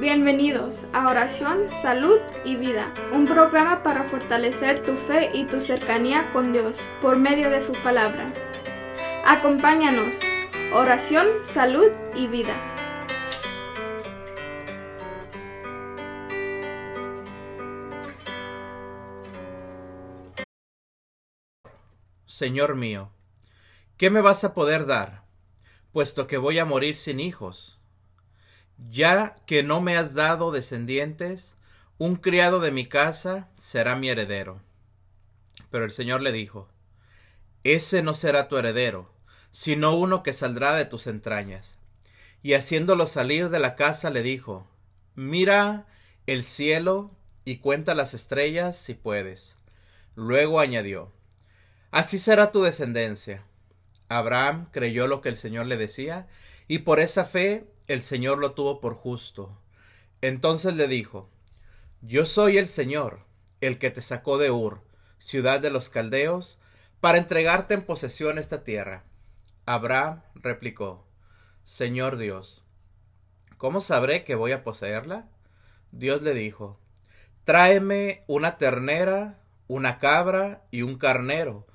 Bienvenidos 0.00 0.84
a 0.92 1.08
Oración, 1.08 1.70
Salud 1.70 2.18
y 2.44 2.56
Vida, 2.56 2.92
un 3.12 3.26
programa 3.26 3.82
para 3.82 4.04
fortalecer 4.04 4.80
tu 4.80 4.96
fe 4.96 5.30
y 5.32 5.46
tu 5.46 5.60
cercanía 5.60 6.30
con 6.32 6.52
Dios 6.52 6.76
por 7.00 7.16
medio 7.16 7.50
de 7.50 7.62
su 7.62 7.72
palabra. 7.82 8.32
Acompáñanos, 9.24 10.16
oración, 10.74 11.26
salud 11.42 11.90
y 12.14 12.26
vida. 12.26 12.56
Señor 22.26 22.74
mío, 22.74 23.12
¿qué 23.96 24.10
me 24.10 24.20
vas 24.20 24.42
a 24.42 24.52
poder 24.52 24.86
dar, 24.86 25.21
puesto 25.92 26.26
que 26.26 26.38
voy 26.38 26.58
a 26.58 26.64
morir 26.64 26.96
sin 26.96 27.20
hijos? 27.20 27.78
Ya 28.90 29.36
que 29.46 29.62
no 29.62 29.80
me 29.80 29.96
has 29.96 30.14
dado 30.14 30.50
descendientes, 30.50 31.54
un 31.98 32.16
criado 32.16 32.60
de 32.60 32.72
mi 32.72 32.88
casa 32.88 33.48
será 33.56 33.94
mi 33.94 34.08
heredero. 34.08 34.60
Pero 35.70 35.84
el 35.84 35.90
Señor 35.90 36.20
le 36.20 36.32
dijo, 36.32 36.68
Ese 37.64 38.02
no 38.02 38.14
será 38.14 38.48
tu 38.48 38.56
heredero, 38.56 39.10
sino 39.50 39.94
uno 39.94 40.22
que 40.22 40.32
saldrá 40.32 40.74
de 40.74 40.84
tus 40.84 41.06
entrañas. 41.06 41.78
Y 42.42 42.54
haciéndolo 42.54 43.06
salir 43.06 43.50
de 43.50 43.60
la 43.60 43.76
casa 43.76 44.10
le 44.10 44.22
dijo, 44.22 44.66
Mira 45.14 45.86
el 46.26 46.42
cielo 46.42 47.10
y 47.44 47.58
cuenta 47.58 47.94
las 47.94 48.14
estrellas 48.14 48.76
si 48.76 48.94
puedes. 48.94 49.54
Luego 50.14 50.60
añadió, 50.60 51.12
Así 51.90 52.18
será 52.18 52.50
tu 52.50 52.62
descendencia. 52.62 53.44
Abraham 54.18 54.68
creyó 54.70 55.06
lo 55.06 55.20
que 55.20 55.28
el 55.28 55.36
Señor 55.36 55.66
le 55.66 55.76
decía, 55.76 56.28
y 56.68 56.80
por 56.80 57.00
esa 57.00 57.24
fe 57.24 57.66
el 57.86 58.02
Señor 58.02 58.38
lo 58.38 58.52
tuvo 58.52 58.80
por 58.80 58.94
justo. 58.94 59.58
Entonces 60.20 60.74
le 60.74 60.88
dijo, 60.88 61.28
Yo 62.00 62.26
soy 62.26 62.58
el 62.58 62.68
Señor, 62.68 63.20
el 63.60 63.78
que 63.78 63.90
te 63.90 64.02
sacó 64.02 64.38
de 64.38 64.50
Ur, 64.50 64.80
ciudad 65.18 65.60
de 65.60 65.70
los 65.70 65.90
caldeos, 65.90 66.58
para 67.00 67.18
entregarte 67.18 67.74
en 67.74 67.82
posesión 67.82 68.38
esta 68.38 68.62
tierra. 68.62 69.04
Abraham 69.66 70.22
replicó, 70.34 71.06
Señor 71.64 72.16
Dios, 72.16 72.64
¿cómo 73.56 73.80
sabré 73.80 74.24
que 74.24 74.34
voy 74.34 74.52
a 74.52 74.64
poseerla? 74.64 75.28
Dios 75.92 76.22
le 76.22 76.34
dijo, 76.34 76.78
Tráeme 77.44 78.24
una 78.26 78.56
ternera, 78.56 79.40
una 79.68 79.98
cabra 79.98 80.62
y 80.70 80.82
un 80.82 80.96
carnero, 80.96 81.66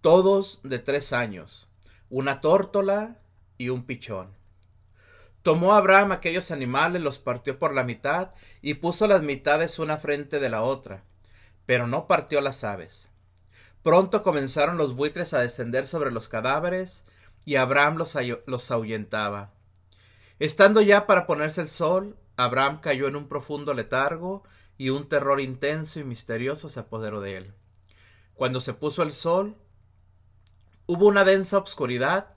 todos 0.00 0.60
de 0.62 0.78
tres 0.78 1.12
años, 1.12 1.66
una 2.10 2.40
tórtola 2.40 3.18
y 3.58 3.68
un 3.68 3.84
pichón. 3.84 4.36
Tomó 5.42 5.74
Abraham 5.74 6.12
aquellos 6.12 6.50
animales, 6.50 7.02
los 7.02 7.18
partió 7.18 7.58
por 7.58 7.74
la 7.74 7.84
mitad 7.84 8.30
y 8.62 8.74
puso 8.74 9.06
las 9.06 9.22
mitades 9.22 9.78
una 9.78 9.98
frente 9.98 10.40
de 10.40 10.48
la 10.48 10.62
otra, 10.62 11.04
pero 11.66 11.86
no 11.86 12.06
partió 12.06 12.40
las 12.40 12.64
aves. 12.64 13.10
Pronto 13.82 14.22
comenzaron 14.22 14.78
los 14.78 14.96
buitres 14.96 15.34
a 15.34 15.40
descender 15.40 15.86
sobre 15.86 16.10
los 16.10 16.28
cadáveres 16.28 17.04
y 17.44 17.56
Abraham 17.56 17.96
los, 17.98 18.16
los 18.46 18.70
ahuyentaba. 18.70 19.52
Estando 20.38 20.80
ya 20.80 21.06
para 21.06 21.26
ponerse 21.26 21.60
el 21.60 21.68
sol, 21.68 22.16
Abraham 22.36 22.80
cayó 22.80 23.06
en 23.06 23.16
un 23.16 23.28
profundo 23.28 23.74
letargo 23.74 24.42
y 24.78 24.88
un 24.88 25.08
terror 25.08 25.40
intenso 25.40 26.00
y 26.00 26.04
misterioso 26.04 26.70
se 26.70 26.80
apoderó 26.80 27.20
de 27.20 27.36
él. 27.36 27.54
Cuando 28.34 28.60
se 28.60 28.74
puso 28.74 29.02
el 29.02 29.12
sol, 29.12 29.56
Hubo 30.86 31.06
una 31.06 31.24
densa 31.24 31.58
obscuridad 31.58 32.34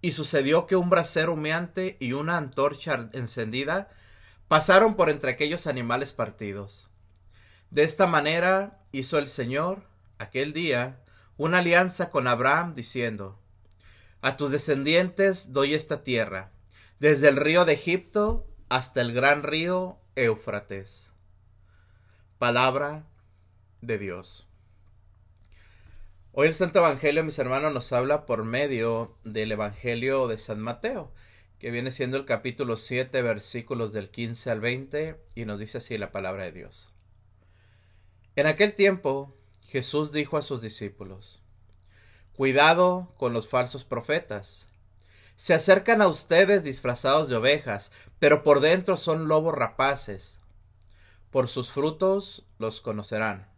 y 0.00 0.12
sucedió 0.12 0.66
que 0.66 0.76
un 0.76 0.90
brasero 0.90 1.34
humeante 1.34 1.96
y 2.00 2.12
una 2.12 2.36
antorcha 2.36 3.10
encendida 3.12 3.88
pasaron 4.46 4.94
por 4.94 5.10
entre 5.10 5.32
aquellos 5.32 5.66
animales 5.66 6.12
partidos. 6.12 6.88
De 7.70 7.82
esta 7.82 8.06
manera 8.06 8.80
hizo 8.92 9.18
el 9.18 9.28
Señor, 9.28 9.82
aquel 10.18 10.52
día, 10.52 11.00
una 11.36 11.58
alianza 11.58 12.10
con 12.10 12.26
Abraham, 12.26 12.74
diciendo, 12.74 13.38
A 14.22 14.36
tus 14.36 14.50
descendientes 14.50 15.52
doy 15.52 15.74
esta 15.74 16.02
tierra, 16.02 16.50
desde 16.98 17.28
el 17.28 17.36
río 17.36 17.64
de 17.64 17.74
Egipto 17.74 18.46
hasta 18.68 19.00
el 19.00 19.12
gran 19.12 19.42
río 19.42 19.98
Éufrates. 20.16 21.12
Palabra 22.38 23.04
de 23.80 23.98
Dios. 23.98 24.47
Hoy 26.40 26.46
el 26.46 26.54
Santo 26.54 26.78
Evangelio, 26.78 27.24
mis 27.24 27.40
hermanos, 27.40 27.74
nos 27.74 27.92
habla 27.92 28.24
por 28.24 28.44
medio 28.44 29.12
del 29.24 29.50
Evangelio 29.50 30.28
de 30.28 30.38
San 30.38 30.60
Mateo, 30.60 31.10
que 31.58 31.72
viene 31.72 31.90
siendo 31.90 32.16
el 32.16 32.26
capítulo 32.26 32.76
7, 32.76 33.22
versículos 33.22 33.92
del 33.92 34.08
15 34.08 34.52
al 34.52 34.60
20, 34.60 35.20
y 35.34 35.44
nos 35.46 35.58
dice 35.58 35.78
así 35.78 35.98
la 35.98 36.12
palabra 36.12 36.44
de 36.44 36.52
Dios. 36.52 36.94
En 38.36 38.46
aquel 38.46 38.74
tiempo, 38.74 39.34
Jesús 39.62 40.12
dijo 40.12 40.36
a 40.36 40.42
sus 40.42 40.62
discípulos, 40.62 41.42
Cuidado 42.36 43.12
con 43.16 43.32
los 43.32 43.48
falsos 43.48 43.84
profetas. 43.84 44.68
Se 45.34 45.54
acercan 45.54 46.00
a 46.02 46.06
ustedes 46.06 46.62
disfrazados 46.62 47.28
de 47.28 47.34
ovejas, 47.34 47.90
pero 48.20 48.44
por 48.44 48.60
dentro 48.60 48.96
son 48.96 49.26
lobos 49.26 49.56
rapaces. 49.56 50.38
Por 51.32 51.48
sus 51.48 51.72
frutos 51.72 52.46
los 52.60 52.80
conocerán. 52.80 53.57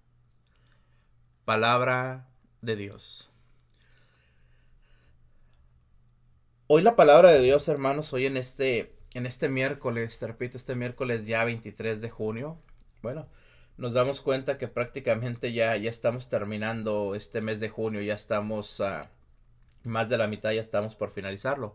Palabra 1.45 2.27
de 2.61 2.75
Dios. 2.75 3.31
Hoy 6.67 6.83
la 6.83 6.95
palabra 6.95 7.31
de 7.31 7.41
Dios, 7.41 7.67
hermanos, 7.67 8.13
hoy 8.13 8.27
en 8.27 8.37
este, 8.37 8.95
en 9.15 9.25
este 9.25 9.49
miércoles, 9.49 10.19
te 10.19 10.27
repito, 10.27 10.57
este 10.57 10.75
miércoles 10.75 11.25
ya 11.25 11.43
23 11.43 11.99
de 11.99 12.09
junio, 12.09 12.57
bueno, 13.01 13.27
nos 13.77 13.93
damos 13.93 14.21
cuenta 14.21 14.59
que 14.59 14.67
prácticamente 14.67 15.51
ya, 15.51 15.75
ya 15.77 15.89
estamos 15.89 16.29
terminando 16.29 17.13
este 17.15 17.41
mes 17.41 17.59
de 17.59 17.69
junio, 17.69 18.01
ya 18.01 18.13
estamos 18.13 18.81
más 19.83 20.09
de 20.09 20.17
la 20.17 20.27
mitad, 20.27 20.51
ya 20.51 20.61
estamos 20.61 20.95
por 20.95 21.11
finalizarlo. 21.11 21.73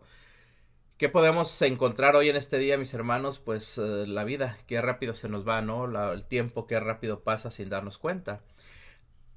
¿Qué 0.97 1.09
podemos 1.09 1.61
encontrar 1.61 2.15
hoy 2.15 2.29
en 2.29 2.37
este 2.37 2.57
día, 2.57 2.77
mis 2.77 2.93
hermanos? 2.93 3.39
Pues 3.39 3.77
eh, 3.77 4.07
la 4.07 4.23
vida, 4.23 4.57
qué 4.65 4.81
rápido 4.81 5.13
se 5.13 5.29
nos 5.29 5.47
va, 5.47 5.61
¿no? 5.61 5.85
el 6.13 6.25
tiempo, 6.25 6.65
qué 6.65 6.79
rápido 6.79 7.19
pasa 7.19 7.51
sin 7.51 7.69
darnos 7.69 7.97
cuenta. 7.97 8.41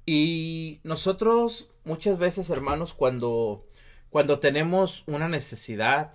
Y 0.05 0.79
nosotros 0.83 1.69
muchas 1.83 2.17
veces, 2.17 2.49
hermanos, 2.49 2.93
cuando, 2.93 3.65
cuando 4.09 4.39
tenemos 4.39 5.03
una 5.07 5.27
necesidad, 5.27 6.13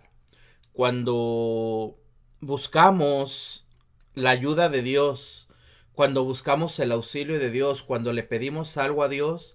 cuando 0.73 1.97
buscamos 2.41 3.67
la 4.15 4.31
ayuda 4.31 4.69
de 4.69 4.83
Dios, 4.83 5.49
cuando 5.93 6.25
buscamos 6.25 6.79
el 6.81 6.93
auxilio 6.93 7.39
de 7.39 7.51
Dios, 7.51 7.83
cuando 7.83 8.13
le 8.13 8.23
pedimos 8.23 8.77
algo 8.77 9.03
a 9.03 9.09
Dios, 9.09 9.55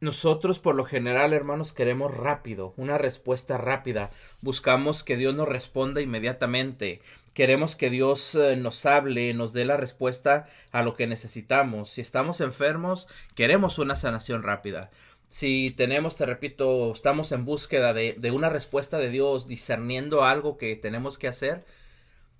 nosotros 0.00 0.58
por 0.58 0.74
lo 0.74 0.84
general, 0.84 1.32
hermanos, 1.32 1.72
queremos 1.72 2.14
rápido, 2.14 2.74
una 2.76 2.98
respuesta 2.98 3.58
rápida. 3.58 4.10
Buscamos 4.42 5.02
que 5.02 5.16
Dios 5.16 5.34
nos 5.34 5.48
responda 5.48 6.00
inmediatamente. 6.02 7.00
Queremos 7.34 7.74
que 7.74 7.90
Dios 7.90 8.36
eh, 8.36 8.56
nos 8.56 8.86
hable, 8.86 9.34
nos 9.34 9.52
dé 9.52 9.64
la 9.64 9.76
respuesta 9.76 10.46
a 10.70 10.82
lo 10.82 10.94
que 10.94 11.08
necesitamos. 11.08 11.90
Si 11.90 12.00
estamos 12.00 12.40
enfermos, 12.40 13.08
queremos 13.34 13.78
una 13.80 13.96
sanación 13.96 14.44
rápida. 14.44 14.90
Si 15.28 15.72
tenemos, 15.76 16.14
te 16.14 16.26
repito, 16.26 16.92
estamos 16.92 17.32
en 17.32 17.44
búsqueda 17.44 17.92
de, 17.92 18.14
de 18.16 18.30
una 18.30 18.50
respuesta 18.50 18.98
de 18.98 19.08
Dios, 19.08 19.48
discerniendo 19.48 20.22
algo 20.24 20.56
que 20.56 20.76
tenemos 20.76 21.18
que 21.18 21.26
hacer, 21.26 21.64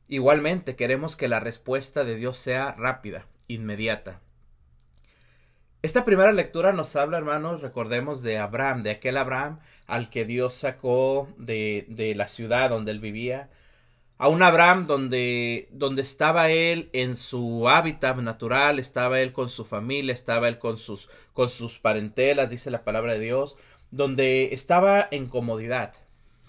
igualmente 0.06 0.76
queremos 0.76 1.16
que 1.16 1.26
la 1.26 1.40
respuesta 1.40 2.04
de 2.04 2.14
Dios 2.14 2.38
sea 2.38 2.72
rápida, 2.78 3.26
inmediata. 3.48 4.20
Esta 5.82 6.04
primera 6.04 6.32
lectura 6.32 6.72
nos 6.72 6.94
habla, 6.94 7.18
hermanos, 7.18 7.62
recordemos 7.62 8.22
de 8.22 8.38
Abraham, 8.38 8.84
de 8.84 8.92
aquel 8.92 9.16
Abraham 9.16 9.58
al 9.88 10.08
que 10.08 10.24
Dios 10.24 10.54
sacó 10.54 11.28
de, 11.36 11.84
de 11.88 12.14
la 12.14 12.28
ciudad 12.28 12.70
donde 12.70 12.92
él 12.92 13.00
vivía, 13.00 13.50
a 14.18 14.28
un 14.28 14.42
Abraham 14.42 14.86
donde, 14.86 15.68
donde 15.72 16.02
estaba 16.02 16.50
él 16.50 16.88
en 16.92 17.16
su 17.16 17.68
hábitat 17.68 18.16
natural, 18.18 18.78
estaba 18.78 19.20
él 19.20 19.32
con 19.32 19.48
su 19.50 19.64
familia, 19.64 20.12
estaba 20.12 20.48
él 20.48 20.58
con 20.58 20.76
sus, 20.76 21.08
con 21.32 21.48
sus 21.48 21.78
parentelas, 21.78 22.50
dice 22.50 22.70
la 22.70 22.84
palabra 22.84 23.14
de 23.14 23.20
Dios, 23.20 23.56
donde 23.90 24.54
estaba 24.54 25.08
en 25.10 25.26
comodidad, 25.26 25.94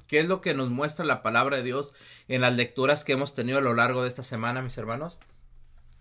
¿Qué 0.07 0.19
es 0.19 0.27
lo 0.27 0.41
que 0.41 0.53
nos 0.53 0.69
muestra 0.69 1.03
la 1.03 1.23
palabra 1.23 1.57
de 1.57 1.63
Dios 1.63 1.93
en 2.27 2.41
las 2.41 2.55
lecturas 2.55 3.03
que 3.03 3.13
hemos 3.13 3.33
tenido 3.33 3.57
a 3.57 3.61
lo 3.61 3.73
largo 3.73 4.03
de 4.03 4.09
esta 4.09 4.23
semana, 4.23 4.61
mis 4.61 4.77
hermanos? 4.77 5.17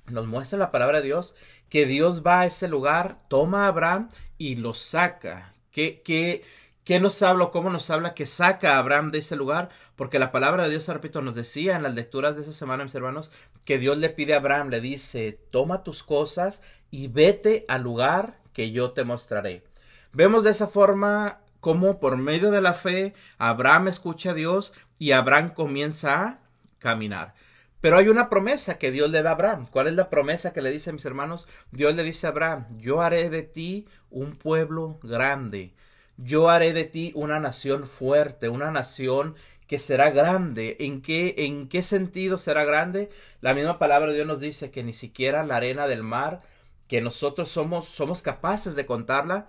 Nos 0.07 0.27
muestra 0.27 0.59
la 0.59 0.71
palabra 0.71 0.99
de 0.99 1.07
Dios 1.07 1.35
que 1.71 1.87
Dios 1.87 2.23
va 2.25 2.41
a 2.41 2.47
ese 2.47 2.69
lugar, 2.69 3.19
toma 3.29 3.65
a 3.65 3.69
Abraham 3.69 4.11
y 4.37 4.57
lo 4.57 4.75
saca. 4.75 5.55
¿Qué, 5.71 6.03
qué, 6.05 6.45
qué 6.85 7.01
nos 7.01 7.23
habla 7.23 7.45
o 7.45 7.51
cómo 7.51 7.71
nos 7.71 7.91
habla 7.91 8.15
que 8.15 8.27
saca 8.27 8.75
a 8.75 8.79
Abraham 8.79 9.11
de 9.11 9.19
ese 9.19 9.37
lugar? 9.37 9.71
Porque 9.97 10.19
la 10.19 10.31
palabra 10.31 10.65
de 10.65 10.71
Dios, 10.71 10.87
repito, 10.89 11.23
nos 11.23 11.35
decía 11.35 11.77
en 11.77 11.83
las 11.83 11.95
lecturas 11.95 12.37
de 12.37 12.43
esa 12.43 12.53
semana, 12.53 12.85
mis 12.85 12.95
hermanos, 12.95 13.33
que 13.65 13.79
Dios 13.79 13.99
le 13.99 14.11
pide 14.11 14.35
a 14.35 14.39
Abraham, 14.39 14.69
le 14.69 14.81
dice, 14.81 15.39
toma 15.51 15.83
tus 15.83 16.03
cosas 16.03 16.63
y 16.91 17.09
vete 17.09 17.65
al 17.69 17.83
lugar 17.83 18.39
que 18.53 18.71
yo 18.71 18.93
te 18.93 19.05
mostraré. 19.05 19.65
Vemos 20.13 20.45
de 20.45 20.51
esa 20.51 20.69
forma 20.69 21.41
cómo 21.61 21.99
por 21.99 22.17
medio 22.17 22.51
de 22.51 22.61
la 22.61 22.75
fe 22.75 23.15
Abraham 23.39 23.89
escucha 23.89 24.31
a 24.31 24.35
Dios 24.35 24.73
y 24.99 25.13
Abraham 25.13 25.55
comienza 25.55 26.23
a 26.23 26.39
caminar. 26.79 27.35
Pero 27.81 27.99
hay 27.99 28.09
una 28.09 28.31
promesa 28.31 28.79
que 28.79 28.91
Dios 28.91 29.11
le 29.11 29.23
da 29.23 29.31
a 29.31 29.33
Abraham. 29.33 29.67
¿Cuál 29.71 29.89
es 29.89 29.95
la 29.95 30.09
promesa 30.09 30.53
que 30.53 30.63
le 30.63 30.71
dice 30.71 30.91
a 30.91 30.93
mis 30.93 31.05
hermanos? 31.05 31.49
Dios 31.71 31.95
le 31.95 32.03
dice 32.03 32.27
a 32.27 32.31
Abraham, 32.31 32.67
yo 32.79 33.03
haré 33.03 33.29
de 33.29 33.43
ti 33.43 33.87
un 34.09 34.37
pueblo 34.37 34.99
grande. 35.03 35.75
Yo 36.17 36.49
haré 36.49 36.73
de 36.73 36.85
ti 36.85 37.13
una 37.15 37.41
nación 37.41 37.89
fuerte, 37.89 38.49
una 38.49 38.71
nación 38.71 39.35
que 39.67 39.79
será 39.79 40.11
grande. 40.11 40.77
¿En 40.81 41.03
qué, 41.03 41.35
¿En 41.39 41.69
qué 41.69 41.83
sentido 41.83 42.39
será 42.39 42.65
grande? 42.65 43.11
La 43.41 43.55
misma 43.55 43.79
palabra 43.79 44.09
de 44.09 44.15
Dios 44.15 44.27
nos 44.27 44.41
dice 44.41 44.71
que 44.71 44.85
ni 44.85 44.93
siquiera 44.93 45.45
la 45.45 45.57
arena 45.57 45.87
del 45.87 46.03
mar, 46.03 46.43
que 46.89 47.01
nosotros 47.01 47.51
somos, 47.51 47.87
somos 47.89 48.23
capaces 48.23 48.77
de 48.77 48.87
contarla, 48.87 49.49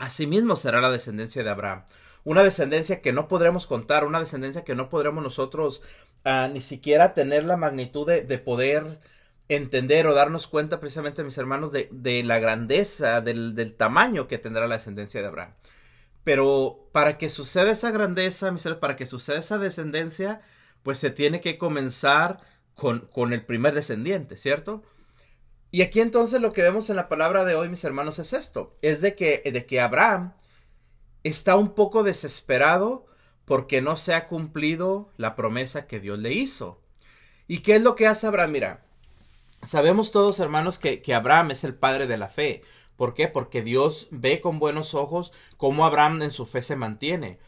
Asimismo 0.00 0.56
será 0.56 0.80
la 0.80 0.90
descendencia 0.90 1.44
de 1.44 1.50
Abraham. 1.50 1.84
Una 2.24 2.42
descendencia 2.42 3.02
que 3.02 3.12
no 3.12 3.28
podremos 3.28 3.66
contar, 3.66 4.06
una 4.06 4.18
descendencia 4.18 4.64
que 4.64 4.74
no 4.74 4.88
podremos 4.88 5.22
nosotros 5.22 5.82
ah, 6.24 6.48
ni 6.50 6.62
siquiera 6.62 7.12
tener 7.12 7.44
la 7.44 7.58
magnitud 7.58 8.06
de, 8.06 8.38
poder 8.38 8.98
entender 9.50 10.06
o 10.06 10.14
darnos 10.14 10.46
cuenta 10.46 10.78
precisamente, 10.78 11.24
mis 11.24 11.36
hermanos, 11.36 11.72
de, 11.72 12.22
la 12.24 12.38
grandeza, 12.38 13.20
del, 13.20 13.74
tamaño 13.76 14.28
que 14.28 14.38
tendrá 14.38 14.68
la 14.68 14.76
descendencia 14.76 15.20
de 15.20 15.26
Abraham. 15.26 15.54
Pero 16.22 16.88
para 16.92 17.18
que 17.18 17.28
suceda 17.28 17.72
esa 17.72 17.90
grandeza, 17.90 18.52
mis 18.52 18.64
hermanos, 18.64 18.80
para 18.80 18.96
que 18.96 19.06
suceda 19.06 19.40
esa 19.40 19.58
descendencia, 19.58 20.40
pues 20.84 20.98
se 20.98 21.10
tiene 21.10 21.40
que 21.40 21.58
comenzar 21.58 22.40
con, 22.74 23.08
con 23.12 23.32
el 23.32 23.44
primer 23.44 23.74
descendiente, 23.74 24.36
¿cierto? 24.36 24.84
Y 25.72 25.82
aquí 25.82 26.00
entonces 26.00 26.40
lo 26.40 26.52
que 26.52 26.62
vemos 26.62 26.88
en 26.88 26.96
la 26.96 27.08
palabra 27.08 27.44
de 27.44 27.56
hoy, 27.56 27.68
mis 27.68 27.82
hermanos, 27.82 28.20
es 28.20 28.32
esto. 28.32 28.72
Es 28.82 29.00
de 29.00 29.16
que, 29.16 29.42
de 29.44 29.66
que 29.66 29.80
Abraham 29.80 30.34
está 31.24 31.56
un 31.56 31.74
poco 31.74 32.04
desesperado 32.04 33.06
porque 33.44 33.82
no 33.82 33.96
se 33.96 34.14
ha 34.14 34.28
cumplido 34.28 35.10
la 35.16 35.34
promesa 35.34 35.88
que 35.88 35.98
Dios 35.98 36.20
le 36.20 36.32
hizo. 36.32 36.80
¿Y 37.48 37.58
qué 37.60 37.76
es 37.76 37.82
lo 37.82 37.96
que 37.96 38.06
hace 38.06 38.28
Abraham? 38.28 38.52
Mira, 38.52 38.89
sabemos 39.62 40.10
todos, 40.12 40.40
hermanos, 40.40 40.78
que, 40.78 41.02
que 41.02 41.14
Abraham 41.14 41.52
es 41.52 41.64
el 41.64 41.74
padre 41.74 42.06
de 42.06 42.18
la 42.18 42.28
fe. 42.28 42.62
¿Por 42.96 43.14
qué? 43.14 43.28
Porque 43.28 43.62
Dios 43.62 44.08
ve 44.10 44.40
con 44.40 44.58
buenos 44.58 44.94
ojos 44.94 45.32
cómo 45.56 45.84
Abraham 45.84 46.22
en 46.22 46.30
su 46.30 46.46
fe 46.46 46.62
se 46.62 46.76
mantiene. 46.76 47.38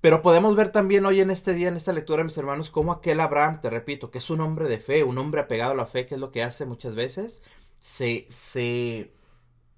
Pero 0.00 0.22
podemos 0.22 0.56
ver 0.56 0.72
también 0.72 1.04
hoy 1.04 1.20
en 1.20 1.30
este 1.30 1.52
día, 1.52 1.68
en 1.68 1.76
esta 1.76 1.92
lectura, 1.92 2.24
mis 2.24 2.38
hermanos, 2.38 2.70
cómo 2.70 2.92
aquel 2.92 3.20
Abraham, 3.20 3.60
te 3.60 3.68
repito, 3.68 4.10
que 4.10 4.18
es 4.18 4.30
un 4.30 4.40
hombre 4.40 4.68
de 4.68 4.78
fe, 4.78 5.04
un 5.04 5.18
hombre 5.18 5.42
apegado 5.42 5.72
a 5.72 5.76
la 5.76 5.86
fe, 5.86 6.06
que 6.06 6.14
es 6.14 6.20
lo 6.20 6.30
que 6.30 6.42
hace 6.42 6.64
muchas 6.64 6.94
veces, 6.94 7.42
se, 7.80 8.26
se, 8.30 9.12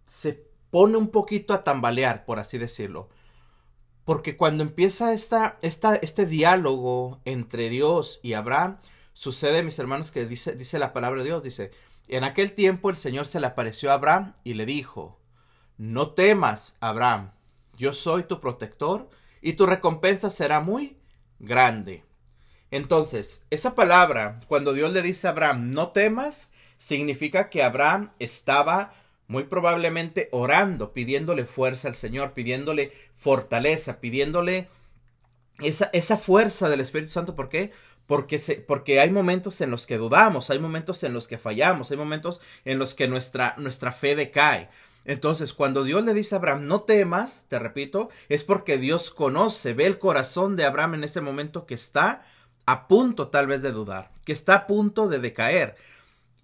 se 0.06 0.46
pone 0.70 0.96
un 0.96 1.08
poquito 1.08 1.54
a 1.54 1.64
tambalear, 1.64 2.24
por 2.24 2.38
así 2.38 2.56
decirlo. 2.58 3.08
Porque 4.04 4.36
cuando 4.36 4.62
empieza 4.62 5.12
esta, 5.12 5.58
esta, 5.62 5.96
este 5.96 6.26
diálogo 6.26 7.20
entre 7.24 7.68
Dios 7.68 8.20
y 8.22 8.34
Abraham, 8.34 8.78
sucede, 9.14 9.62
mis 9.62 9.78
hermanos, 9.78 10.10
que 10.10 10.26
dice, 10.26 10.54
dice 10.54 10.78
la 10.78 10.92
palabra 10.92 11.22
de 11.22 11.28
Dios, 11.28 11.42
dice, 11.42 11.70
en 12.08 12.24
aquel 12.24 12.52
tiempo 12.52 12.90
el 12.90 12.96
Señor 12.96 13.26
se 13.26 13.40
le 13.40 13.46
apareció 13.46 13.90
a 13.90 13.94
Abraham 13.94 14.34
y 14.44 14.54
le 14.54 14.66
dijo, 14.66 15.20
no 15.76 16.10
temas, 16.10 16.76
Abraham, 16.80 17.32
yo 17.76 17.92
soy 17.92 18.24
tu 18.24 18.40
protector, 18.40 19.08
y 19.40 19.54
tu 19.54 19.66
recompensa 19.66 20.30
será 20.30 20.60
muy 20.60 20.96
grande. 21.40 22.04
Entonces, 22.70 23.44
esa 23.50 23.74
palabra, 23.74 24.40
cuando 24.46 24.72
Dios 24.72 24.92
le 24.92 25.02
dice 25.02 25.26
a 25.26 25.30
Abraham, 25.30 25.70
no 25.72 25.88
temas, 25.88 26.50
significa 26.78 27.50
que 27.50 27.62
Abraham 27.62 28.10
estaba 28.18 28.94
muy 29.26 29.44
probablemente 29.44 30.28
orando, 30.32 30.92
pidiéndole 30.92 31.44
fuerza 31.44 31.88
al 31.88 31.94
Señor, 31.94 32.32
pidiéndole 32.32 32.92
fortaleza, 33.16 34.00
pidiéndole 34.00 34.68
esa, 35.60 35.90
esa 35.92 36.16
fuerza 36.16 36.68
del 36.68 36.80
Espíritu 36.80 37.10
Santo. 37.10 37.34
¿Por 37.34 37.48
qué? 37.48 37.72
Porque, 38.06 38.38
se, 38.38 38.56
porque 38.56 39.00
hay 39.00 39.10
momentos 39.10 39.60
en 39.60 39.70
los 39.70 39.86
que 39.86 39.96
dudamos, 39.96 40.50
hay 40.50 40.58
momentos 40.58 41.02
en 41.04 41.14
los 41.14 41.28
que 41.28 41.38
fallamos, 41.38 41.90
hay 41.90 41.96
momentos 41.96 42.40
en 42.64 42.78
los 42.78 42.94
que 42.94 43.08
nuestra, 43.08 43.54
nuestra 43.58 43.92
fe 43.92 44.16
decae. 44.16 44.68
Entonces, 45.04 45.52
cuando 45.52 45.82
Dios 45.84 46.04
le 46.04 46.14
dice 46.14 46.34
a 46.34 46.38
Abraham, 46.38 46.66
no 46.66 46.82
temas, 46.82 47.46
te 47.48 47.58
repito, 47.58 48.08
es 48.28 48.44
porque 48.44 48.78
Dios 48.78 49.10
conoce, 49.10 49.72
ve 49.72 49.86
el 49.86 49.98
corazón 49.98 50.56
de 50.56 50.64
Abraham 50.64 50.94
en 50.94 51.04
ese 51.04 51.20
momento 51.20 51.66
que 51.66 51.74
está 51.74 52.24
a 52.66 52.86
punto 52.86 53.28
tal 53.28 53.46
vez 53.46 53.62
de 53.62 53.72
dudar, 53.72 54.12
que 54.24 54.32
está 54.32 54.54
a 54.54 54.66
punto 54.66 55.08
de 55.08 55.18
decaer. 55.18 55.76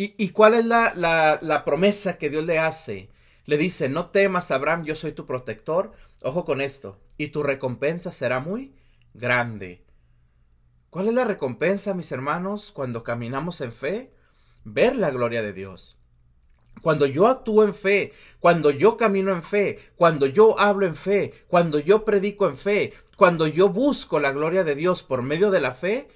¿Y, 0.00 0.28
cuál 0.28 0.55
es 0.55 0.64
la, 0.64 0.93
la, 0.94 1.40
la 1.43 1.64
promesa 1.64 2.19
que 2.19 2.31
Dios 2.31 2.44
le 2.44 2.60
hace? 2.60 3.10
Le 3.46 3.56
dice, 3.56 3.88
no 3.88 4.10
temas, 4.10 4.52
Abraham, 4.52 4.84
yo 4.84 4.94
soy 4.94 5.10
tu 5.10 5.26
protector. 5.26 5.90
Ojo 6.22 6.44
con 6.44 6.60
esto, 6.60 7.00
y 7.16 7.28
tu 7.28 7.43
recompensa 7.43 8.12
será 8.12 8.38
muy 8.38 8.75
grande. 9.12 9.82
¿Cuál 10.90 11.08
es 11.08 11.12
la 11.12 11.25
recompensa, 11.25 11.93
mis 11.93 12.12
hermanos, 12.12 12.73
cuando 12.73 13.02
caminamos 13.02 13.61
en 13.61 13.75
fe? 13.75 14.11
Ver 14.64 14.96
la 14.96 15.11
gloria 15.11 15.43
de 15.43 15.52
Dios. 15.52 15.99
Cuando 16.81 17.05
yo 17.05 17.26
actúo 17.26 17.64
en 17.64 17.75
fe, 17.75 18.14
cuando 18.40 18.70
yo 18.70 18.96
camino 18.96 19.32
en 19.32 19.43
fe, 19.43 19.81
cuando 19.96 20.25
yo 20.26 20.58
hablo 20.58 20.87
en 20.87 20.96
fe, 20.96 21.44
cuando 21.49 21.79
yo 21.79 22.06
predico 22.06 22.49
en 22.49 22.56
fe, 22.56 22.94
cuando 23.17 23.46
yo 23.46 23.69
busco 23.69 24.19
la 24.19 24.32
gloria 24.32 24.64
de 24.64 24.75
Dios 24.75 25.02
por 25.02 25.20
medio 25.20 25.50
de 25.50 25.61
la 25.61 25.75
fe, 25.75 26.08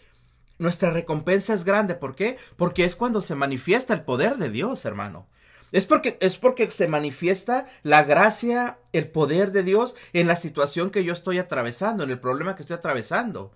nuestra 0.57 0.91
recompensa 0.91 1.53
es 1.53 1.65
grande. 1.65 1.95
¿Por 1.95 2.15
qué? 2.15 2.39
Porque 2.57 2.87
es 2.87 2.97
cuando 2.97 3.21
se 3.21 3.35
manifiesta 3.35 3.93
el 3.93 4.05
poder 4.05 4.37
de 4.37 4.49
Dios, 4.49 4.87
hermano. 4.87 5.29
Es 5.73 5.85
porque, 5.85 6.17
es 6.21 6.39
porque 6.39 6.71
se 6.71 6.89
manifiesta 6.89 7.67
la 7.83 8.05
gracia, 8.05 8.79
el 8.93 9.11
poder 9.11 9.53
de 9.53 9.65
Dios 9.65 9.97
en 10.15 10.29
la 10.29 10.37
situación 10.37 10.91
que 10.91 11.05
yo 11.05 11.13
estoy 11.13 11.37
atravesando, 11.37 12.05
en 12.05 12.11
el 12.11 12.21
problema 12.21 12.57
que 12.57 12.63
estoy 12.63 12.77
atravesando. 12.77 13.53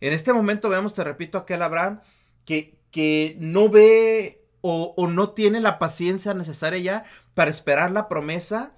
En 0.00 0.12
este 0.12 0.32
momento 0.32 0.68
vemos, 0.68 0.94
te 0.94 1.04
repito, 1.04 1.38
aquel 1.38 1.62
Abraham 1.62 2.00
que, 2.44 2.78
que 2.90 3.36
no 3.38 3.68
ve 3.68 4.40
o, 4.62 4.94
no 5.08 5.30
tiene 5.30 5.60
la 5.60 5.78
paciencia 5.78 6.34
necesaria 6.34 6.78
ya 6.78 7.04
para 7.34 7.50
esperar 7.50 7.90
la 7.90 8.08
promesa 8.08 8.72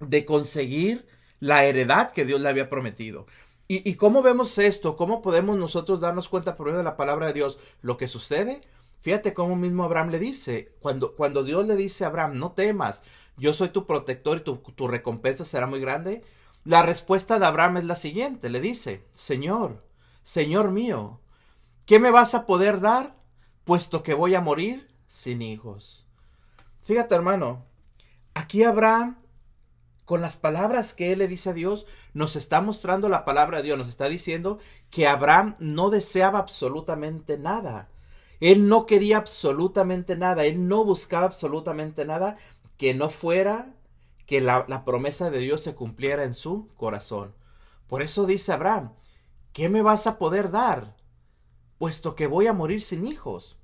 de 0.00 0.24
conseguir 0.24 1.06
la 1.40 1.64
heredad 1.64 2.12
que 2.12 2.24
Dios 2.24 2.40
le 2.40 2.48
había 2.48 2.68
prometido. 2.68 3.26
¿Y, 3.70 3.96
cómo 3.96 4.22
vemos 4.22 4.56
esto? 4.56 4.96
¿Cómo 4.96 5.20
podemos 5.20 5.58
nosotros 5.58 6.00
darnos 6.00 6.30
cuenta 6.30 6.56
por 6.56 6.66
medio 6.66 6.78
de 6.78 6.84
la 6.84 6.96
palabra 6.96 7.26
de 7.26 7.34
Dios 7.34 7.58
lo 7.82 7.98
que 7.98 8.08
sucede? 8.08 8.62
Fíjate 9.00 9.34
cómo 9.34 9.56
mismo 9.56 9.84
Abraham 9.84 10.08
le 10.08 10.18
dice, 10.18 10.72
cuando, 10.80 11.14
cuando 11.14 11.44
Dios 11.44 11.66
le 11.66 11.76
dice 11.76 12.04
a 12.04 12.08
Abraham, 12.08 12.38
no 12.38 12.52
temas, 12.52 13.02
yo 13.36 13.52
soy 13.52 13.68
tu 13.68 13.86
protector 13.86 14.38
y 14.38 14.40
tu, 14.40 14.56
tu 14.56 14.88
recompensa 14.88 15.44
será 15.44 15.66
muy 15.66 15.80
grande, 15.80 16.22
la 16.64 16.82
respuesta 16.82 17.38
de 17.38 17.44
Abraham 17.44 17.76
es 17.76 17.84
la 17.84 17.96
siguiente, 17.96 18.48
le 18.48 18.60
dice, 18.60 19.04
Señor, 19.12 19.82
Señor 20.28 20.72
mío, 20.72 21.20
¿qué 21.86 21.98
me 21.98 22.10
vas 22.10 22.34
a 22.34 22.44
poder 22.44 22.80
dar, 22.80 23.16
puesto 23.64 24.02
que 24.02 24.12
voy 24.12 24.34
a 24.34 24.42
morir? 24.42 24.86
sin 25.06 25.40
hijos. 25.40 26.04
Fíjate, 26.84 27.14
hermano, 27.14 27.64
aquí 28.34 28.62
Abraham, 28.62 29.16
con 30.04 30.20
las 30.20 30.36
palabras 30.36 30.92
que 30.92 31.12
él 31.12 31.20
le 31.20 31.28
dice 31.28 31.48
a 31.48 31.54
Dios, 31.54 31.86
nos 32.12 32.36
está 32.36 32.60
mostrando 32.60 33.08
la 33.08 33.24
palabra 33.24 33.56
de 33.56 33.62
Dios, 33.62 33.78
nos 33.78 33.88
está 33.88 34.10
diciendo 34.10 34.58
que 34.90 35.06
Abraham 35.06 35.54
no 35.60 35.88
deseaba 35.88 36.40
absolutamente 36.40 37.38
nada. 37.38 37.88
Él 38.38 38.68
no 38.68 38.84
quería 38.84 39.16
absolutamente 39.16 40.14
nada, 40.14 40.44
él 40.44 40.68
no 40.68 40.84
buscaba 40.84 41.24
absolutamente 41.24 42.04
nada 42.04 42.36
que 42.76 42.92
no 42.92 43.08
fuera 43.08 43.72
que 44.26 44.42
la, 44.42 44.84
promesa 44.84 45.30
de 45.30 45.38
Dios 45.38 45.62
se 45.62 45.74
cumpliera 45.74 46.24
en 46.24 46.34
su 46.34 46.68
corazón. 46.76 47.32
Por 47.86 48.02
eso 48.02 48.26
dice 48.26 48.52
Abraham, 48.52 48.92
¿qué 49.52 49.68
me 49.68 49.82
vas 49.82 50.06
a 50.06 50.18
poder 50.18 50.50
dar? 50.50 50.96
Puesto 51.78 52.14
que 52.14 52.26
voy 52.26 52.46
a 52.46 52.52
morir 52.52 52.82
sin 52.82 53.06
hijos. 53.06 53.58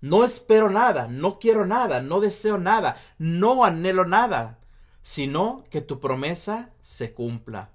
No 0.00 0.24
espero 0.24 0.68
nada, 0.68 1.06
no 1.06 1.38
quiero 1.38 1.64
nada, 1.64 2.02
no 2.02 2.20
deseo 2.20 2.58
nada, 2.58 2.96
no 3.18 3.64
anhelo 3.64 4.04
nada, 4.04 4.58
sino 5.02 5.64
que 5.70 5.80
tu 5.80 6.00
promesa 6.00 6.70
se 6.82 7.12
cumpla. 7.12 7.70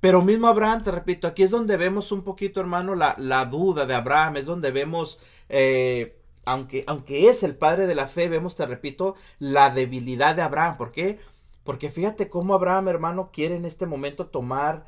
Pero 0.00 0.20
mismo 0.20 0.48
Abraham, 0.48 0.82
te 0.82 0.90
repito, 0.90 1.26
aquí 1.26 1.44
es 1.44 1.50
donde 1.50 1.78
vemos 1.78 2.12
un 2.12 2.22
poquito, 2.22 2.60
hermano, 2.60 2.94
la, 2.94 3.14
la 3.16 3.46
duda 3.46 3.86
de 3.86 3.94
Abraham, 3.94 4.36
es 4.36 4.44
donde 4.44 4.70
vemos, 4.70 5.18
eh, 5.48 6.20
aunque, 6.44 6.84
aunque 6.86 7.30
es 7.30 7.42
el 7.42 7.56
padre 7.56 7.86
de 7.86 7.94
la 7.94 8.06
fe, 8.06 8.28
vemos, 8.28 8.54
te 8.54 8.66
repito, 8.66 9.14
la 9.38 9.70
debilidad 9.70 10.36
de 10.36 10.42
Abraham. 10.42 10.76
¿Por 10.76 10.92
qué? 10.92 11.18
Porque 11.64 11.90
fíjate 11.90 12.28
cómo 12.28 12.52
Abraham, 12.52 12.88
hermano, 12.88 13.30
quiere 13.32 13.56
en 13.56 13.64
este 13.64 13.86
momento 13.86 14.26
tomar 14.26 14.84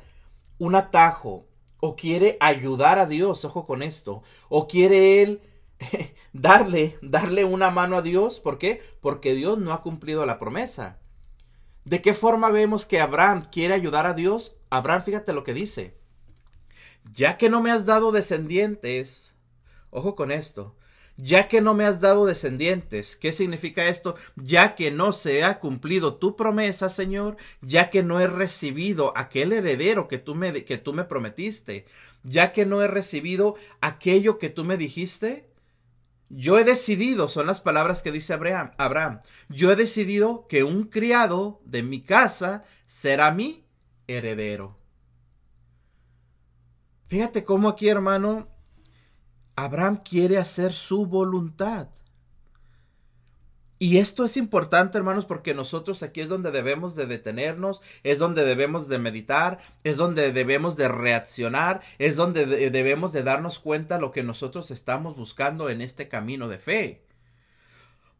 un 0.59 0.75
atajo 0.75 1.47
o 1.79 1.95
quiere 1.95 2.37
ayudar 2.39 2.99
a 2.99 3.05
Dios, 3.05 3.45
ojo 3.45 3.65
con 3.65 3.83
esto, 3.83 4.23
o 4.49 4.67
quiere 4.67 5.21
él 5.21 5.41
darle, 6.33 6.97
darle 7.01 7.45
una 7.45 7.69
mano 7.69 7.97
a 7.97 8.01
Dios, 8.01 8.39
¿por 8.39 8.57
qué? 8.57 8.81
Porque 9.01 9.33
Dios 9.33 9.57
no 9.57 9.73
ha 9.73 9.81
cumplido 9.81 10.25
la 10.25 10.39
promesa. 10.39 10.99
¿De 11.85 12.01
qué 12.01 12.13
forma 12.13 12.49
vemos 12.49 12.85
que 12.85 12.99
Abraham 12.99 13.45
quiere 13.51 13.73
ayudar 13.73 14.07
a 14.07 14.13
Dios? 14.13 14.55
Abraham, 14.69 15.03
fíjate 15.03 15.33
lo 15.33 15.43
que 15.43 15.53
dice. 15.53 15.97
Ya 17.13 17.37
que 17.37 17.49
no 17.49 17.61
me 17.61 17.71
has 17.71 17.85
dado 17.85 18.11
descendientes, 18.11 19.35
ojo 19.91 20.15
con 20.15 20.31
esto, 20.31 20.75
ya 21.17 21.47
que 21.47 21.61
no 21.61 21.73
me 21.73 21.83
has 21.83 21.99
dado 21.99 22.25
descendientes. 22.25 23.15
¿Qué 23.15 23.33
significa 23.33 23.87
esto? 23.87 24.15
Ya 24.35 24.75
que 24.75 24.91
no 24.91 25.11
se 25.13 25.43
ha 25.43 25.59
cumplido 25.59 26.15
tu 26.15 26.35
promesa, 26.35 26.89
Señor, 26.89 27.37
ya 27.61 27.89
que 27.89 28.03
no 28.03 28.19
he 28.19 28.27
recibido 28.27 29.13
aquel 29.17 29.51
heredero 29.51 30.07
que 30.07 30.19
tú 30.19 30.35
me, 30.35 30.63
que 30.63 30.77
tú 30.77 30.93
me 30.93 31.03
prometiste, 31.03 31.85
ya 32.23 32.53
que 32.53 32.65
no 32.65 32.81
he 32.81 32.87
recibido 32.87 33.55
aquello 33.81 34.37
que 34.37 34.49
tú 34.49 34.63
me 34.63 34.77
dijiste, 34.77 35.49
yo 36.29 36.59
he 36.59 36.63
decidido, 36.63 37.27
son 37.27 37.47
las 37.47 37.61
palabras 37.61 38.01
que 38.01 38.11
dice 38.11 38.33
Abraham, 38.33 38.71
Abraham, 38.77 39.21
yo 39.49 39.71
he 39.71 39.75
decidido 39.75 40.45
que 40.47 40.63
un 40.63 40.83
criado 40.83 41.61
de 41.65 41.83
mi 41.83 42.01
casa 42.01 42.65
será 42.85 43.31
mi 43.31 43.65
heredero. 44.07 44.77
Fíjate 47.07 47.45
cómo 47.45 47.69
aquí, 47.69 47.87
hermano, 47.87 48.49
Abraham 49.57 49.97
quiere 49.97 50.37
hacer 50.37 50.71
su 50.71 51.07
voluntad. 51.07 51.87
Y 53.79 53.97
esto 53.97 54.23
es 54.23 54.37
importante, 54.37 54.99
hermanos, 54.99 55.25
porque 55.25 55.55
nosotros 55.55 56.03
aquí 56.03 56.21
es 56.21 56.29
donde 56.29 56.51
debemos 56.51 56.95
de 56.95 57.07
detenernos, 57.07 57.81
es 58.03 58.19
donde 58.19 58.45
debemos 58.45 58.87
de 58.87 58.99
meditar, 58.99 59.59
es 59.83 59.97
donde 59.97 60.31
debemos 60.31 60.77
de 60.77 60.87
reaccionar, 60.87 61.81
es 61.97 62.15
donde 62.15 62.45
debemos 62.69 63.13
de 63.13 63.23
darnos 63.23 63.57
cuenta 63.57 63.97
lo 63.97 64.11
que 64.11 64.23
nosotros 64.23 64.69
estamos 64.69 65.15
buscando 65.15 65.69
en 65.69 65.81
este 65.81 66.07
camino 66.07 66.47
de 66.47 66.59
fe. 66.59 67.06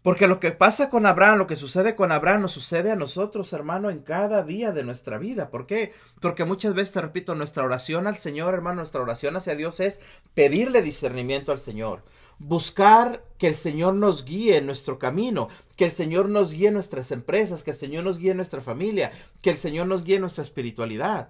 Porque 0.03 0.27
lo 0.27 0.39
que 0.39 0.51
pasa 0.51 0.89
con 0.89 1.05
Abraham, 1.05 1.39
lo 1.39 1.47
que 1.47 1.55
sucede 1.55 1.95
con 1.95 2.11
Abraham, 2.11 2.43
nos 2.43 2.53
sucede 2.53 2.91
a 2.91 2.95
nosotros, 2.95 3.51
hermano, 3.51 3.89
en 3.89 3.99
cada 3.99 4.43
día 4.43 4.71
de 4.71 4.83
nuestra 4.83 5.17
vida. 5.17 5.49
¿Por 5.49 5.65
qué? 5.65 5.91
Porque 6.21 6.45
muchas 6.45 6.73
veces, 6.73 6.93
te 6.93 7.01
repito, 7.01 7.35
nuestra 7.35 7.63
oración 7.63 8.07
al 8.07 8.15
Señor, 8.15 8.53
hermano, 8.53 8.77
nuestra 8.77 9.01
oración 9.01 9.35
hacia 9.35 9.55
Dios 9.55 9.79
es 9.79 9.99
pedirle 10.33 10.81
discernimiento 10.81 11.51
al 11.51 11.59
Señor. 11.59 12.03
Buscar 12.39 13.23
que 13.37 13.47
el 13.47 13.55
Señor 13.55 13.95
nos 13.95 14.23
guíe 14.23 14.57
en 14.57 14.65
nuestro 14.67 14.99
camino, 14.99 15.49
que 15.75 15.85
el 15.85 15.91
Señor 15.91 16.29
nos 16.29 16.51
guíe 16.53 16.67
en 16.67 16.75
nuestras 16.75 17.11
empresas, 17.11 17.63
que 17.63 17.71
el 17.71 17.77
Señor 17.77 18.03
nos 18.03 18.17
guíe 18.17 18.31
en 18.31 18.37
nuestra 18.37 18.61
familia, 18.61 19.11
que 19.41 19.49
el 19.49 19.57
Señor 19.57 19.87
nos 19.87 20.03
guíe 20.03 20.15
en 20.15 20.21
nuestra 20.21 20.43
espiritualidad. 20.43 21.29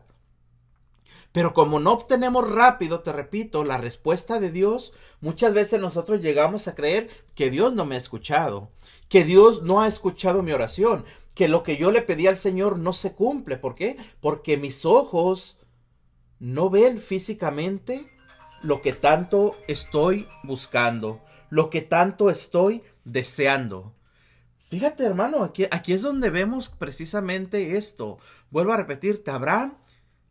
Pero 1.32 1.54
como 1.54 1.80
no 1.80 1.92
obtenemos 1.94 2.50
rápido, 2.50 3.02
te 3.02 3.12
repito, 3.12 3.64
la 3.64 3.78
respuesta 3.78 4.40
de 4.40 4.52
Dios, 4.52 4.94
muchas 5.22 5.54
veces 5.54 5.80
nosotros 5.80 6.22
llegamos 6.22 6.68
a 6.68 6.76
creer 6.76 7.10
que 7.36 7.50
Dios 7.50 7.74
no 7.74 7.86
me 7.86 7.96
ha 7.96 8.00
escuchado, 8.00 8.72
que 9.10 9.24
Dios 9.24 9.62
no 9.62 9.82
ha 9.82 9.88
escuchado 9.88 10.42
mi 10.42 10.52
oración, 10.52 11.06
que 11.36 11.48
lo 11.48 11.64
que 11.64 11.78
yo 11.78 11.92
le 11.92 12.02
pedí 12.02 12.28
al 12.28 12.38
Señor 12.38 12.80
no 12.80 12.94
se 12.94 13.14
cumple. 13.14 13.58
¿Por 13.58 13.76
qué? 13.76 13.98
Porque 14.22 14.58
mis 14.58 14.86
ojos 14.86 15.58
no 16.40 16.70
ven 16.70 17.00
físicamente 17.00 18.08
lo 18.64 18.82
que 18.82 18.94
tanto 18.94 19.56
estoy 19.68 20.28
buscando, 20.44 21.22
lo 21.50 21.70
que 21.70 21.82
tanto 21.82 22.30
estoy 22.30 22.84
deseando. 23.04 23.94
Fíjate, 24.70 25.06
hermano, 25.06 25.44
aquí, 25.44 25.66
aquí 25.70 25.94
es 25.94 26.02
donde 26.02 26.30
vemos 26.30 26.70
precisamente 26.70 27.78
esto. 27.78 28.18
Vuelvo 28.50 28.74
a 28.74 28.78
repetirte, 28.78 29.32
Abraham 29.32 29.78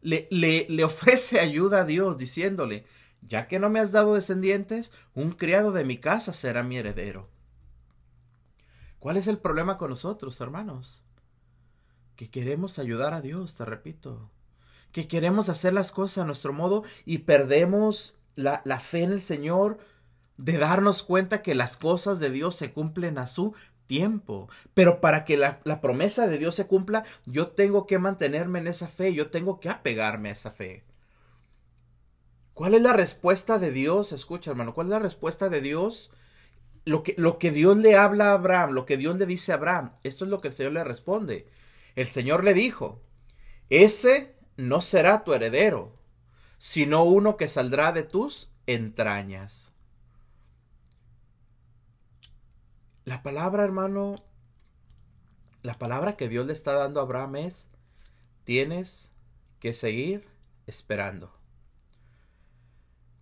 le, 0.06 0.66
le, 0.68 0.84
ofrece 0.84 1.40
ayuda 1.40 1.80
a 1.80 1.84
Dios 1.84 2.16
diciéndole, 2.16 2.84
ya 3.22 3.48
que 3.48 3.58
no 3.58 3.68
me 3.68 3.80
has 3.80 3.90
dado 3.90 4.14
descendientes, 4.14 4.92
un 5.14 5.32
criado 5.32 5.72
de 5.72 5.84
mi 5.84 5.98
casa 5.98 6.32
será 6.32 6.62
mi 6.62 6.76
heredero. 6.76 7.28
¿Cuál 9.00 9.16
es 9.16 9.26
el 9.26 9.38
problema 9.38 9.78
con 9.78 9.90
nosotros, 9.90 10.40
hermanos? 10.40 11.02
Que 12.14 12.30
queremos 12.30 12.78
ayudar 12.78 13.14
a 13.14 13.20
Dios, 13.20 13.56
te 13.56 13.64
repito. 13.64 14.30
Que 14.92 15.08
queremos 15.08 15.48
hacer 15.48 15.72
las 15.72 15.90
cosas 15.90 16.18
a 16.22 16.26
nuestro 16.26 16.52
modo 16.52 16.84
y 17.04 17.18
perdemos 17.18 18.16
la, 18.36 18.62
la 18.64 18.78
fe 18.78 19.02
en 19.02 19.12
el 19.12 19.20
Señor 19.20 19.78
de 20.36 20.56
darnos 20.56 21.02
cuenta 21.02 21.42
que 21.42 21.56
las 21.56 21.76
cosas 21.76 22.20
de 22.20 22.30
Dios 22.30 22.54
se 22.54 22.72
cumplen 22.72 23.18
a 23.18 23.26
su 23.26 23.54
tiempo. 23.86 24.48
Pero 24.74 25.00
para 25.00 25.24
que 25.24 25.36
la, 25.36 25.60
promesa 25.80 26.26
de 26.26 26.38
Dios 26.38 26.54
se 26.54 26.66
cumpla, 26.66 27.04
yo 27.24 27.48
tengo 27.48 27.86
que 27.86 27.98
mantenerme 27.98 28.58
en 28.58 28.66
esa 28.66 28.88
fe, 28.88 29.14
yo 29.14 29.30
tengo 29.30 29.60
que 29.60 29.68
apegarme 29.68 30.28
a 30.28 30.32
esa 30.32 30.50
fe. 30.50 30.84
¿Cuál 32.54 32.74
es 32.74 32.82
la 32.82 32.92
respuesta 32.92 33.58
de 33.58 33.70
Dios? 33.70 34.12
Escucha, 34.12 34.50
hermano, 34.50 34.74
¿cuál 34.74 34.88
es 34.88 34.92
la 34.92 34.98
respuesta 34.98 35.48
de 35.48 35.60
Dios? 35.60 36.10
Lo 36.84 37.02
que, 37.02 37.14
lo 37.18 37.38
que 37.38 37.50
Dios 37.50 37.76
le 37.76 37.96
habla 37.96 38.30
a 38.30 38.34
Abraham, 38.34 38.70
lo 38.70 38.86
que 38.86 38.96
Dios 38.96 39.16
le 39.18 39.26
dice 39.26 39.52
a 39.52 39.56
Abraham, 39.56 39.92
esto 40.04 40.24
es 40.24 40.30
lo 40.30 40.40
que 40.40 40.48
el 40.48 40.54
Señor 40.54 40.72
le 40.72 40.84
responde. 40.84 41.46
El 41.96 42.06
Señor 42.06 42.44
le 42.44 42.54
dijo, 42.54 43.02
ese 43.68 44.36
no 44.56 44.80
será 44.80 45.24
tu 45.24 45.34
heredero, 45.34 45.96
sino 46.58 47.04
uno 47.04 47.36
que 47.36 47.48
saldrá 47.48 47.92
de 47.92 48.04
tus 48.04 48.50
entrañas. 48.66 49.75
La 53.06 53.22
palabra, 53.22 53.62
hermano, 53.62 54.16
la 55.62 55.74
palabra 55.74 56.16
que 56.16 56.28
Dios 56.28 56.44
le 56.44 56.52
está 56.52 56.72
dando 56.72 56.98
a 56.98 57.04
Abraham 57.04 57.36
es, 57.36 57.68
tienes 58.42 59.12
que 59.60 59.72
seguir 59.74 60.26
esperando. 60.66 61.32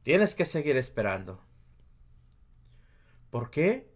Tienes 0.03 0.35
que 0.35 0.47
seguir 0.47 0.79
esperando. 0.79 1.39
¿Por 3.31 3.51
qué? 3.51 3.93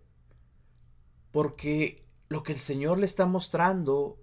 Porque 1.30 2.04
lo 2.28 2.42
que 2.42 2.52
el 2.52 2.58
Señor 2.58 2.98
le 2.98 3.06
está 3.06 3.24
mostrando 3.24 4.18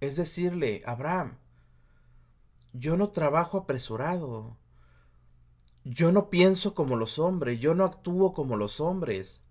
es 0.00 0.16
decirle, 0.16 0.82
Abraham, 0.84 1.38
yo 2.72 2.96
no 2.96 3.10
trabajo 3.10 3.58
apresurado. 3.58 4.56
Yo 5.84 6.10
no 6.10 6.28
pienso 6.28 6.74
como 6.74 6.96
los 6.96 7.20
hombres, 7.20 7.60
yo 7.60 7.76
no 7.76 7.84
actúo 7.84 8.34
como 8.34 8.56
los 8.56 8.80
hombres. 8.80 9.43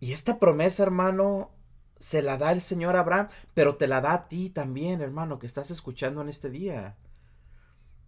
Y 0.00 0.12
esta 0.12 0.38
promesa, 0.38 0.82
hermano, 0.82 1.50
se 1.98 2.22
la 2.22 2.38
da 2.38 2.52
el 2.52 2.60
Señor 2.60 2.96
Abraham, 2.96 3.28
pero 3.54 3.76
te 3.76 3.88
la 3.88 4.00
da 4.00 4.12
a 4.12 4.28
ti 4.28 4.50
también, 4.50 5.00
hermano, 5.00 5.38
que 5.38 5.46
estás 5.46 5.70
escuchando 5.70 6.20
en 6.22 6.28
este 6.28 6.50
día. 6.50 6.96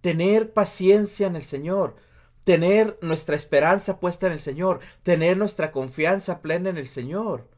Tener 0.00 0.52
paciencia 0.52 1.26
en 1.26 1.36
el 1.36 1.42
Señor, 1.42 1.96
tener 2.44 2.98
nuestra 3.02 3.36
esperanza 3.36 4.00
puesta 4.00 4.26
en 4.26 4.32
el 4.32 4.40
Señor, 4.40 4.80
tener 5.02 5.36
nuestra 5.36 5.72
confianza 5.72 6.40
plena 6.40 6.70
en 6.70 6.78
el 6.78 6.88
Señor. 6.88 7.48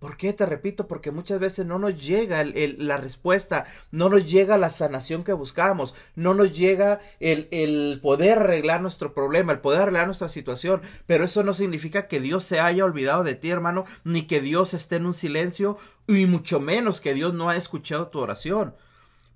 ¿Por 0.00 0.16
qué? 0.16 0.32
Te 0.32 0.46
repito, 0.46 0.88
porque 0.88 1.10
muchas 1.10 1.38
veces 1.40 1.66
no 1.66 1.78
nos 1.78 2.02
llega 2.02 2.42
la 2.42 2.96
respuesta, 2.96 3.66
no 3.90 4.08
nos 4.08 4.28
llega 4.28 4.56
la 4.56 4.70
sanación 4.70 5.24
que 5.24 5.34
buscamos, 5.34 5.94
no 6.16 6.32
nos 6.32 6.56
llega 6.56 7.00
el, 7.20 7.48
el, 7.50 8.00
poder 8.02 8.38
arreglar 8.38 8.80
nuestro 8.80 9.12
problema, 9.12 9.52
el 9.52 9.60
poder 9.60 9.82
arreglar 9.82 10.06
nuestra 10.06 10.30
situación, 10.30 10.80
pero 11.04 11.24
eso 11.24 11.44
no 11.44 11.52
significa 11.52 12.08
que 12.08 12.18
Dios 12.18 12.44
se 12.44 12.60
haya 12.60 12.86
olvidado 12.86 13.24
de 13.24 13.34
ti, 13.34 13.50
hermano, 13.50 13.84
ni 14.02 14.22
que 14.22 14.40
Dios 14.40 14.72
esté 14.72 14.96
en 14.96 15.04
un 15.04 15.12
silencio, 15.12 15.76
y 16.06 16.24
mucho 16.24 16.60
menos 16.60 17.02
que 17.02 17.12
Dios 17.12 17.34
no 17.34 17.50
ha 17.50 17.56
escuchado 17.56 18.08
tu 18.08 18.20
oración. 18.20 18.74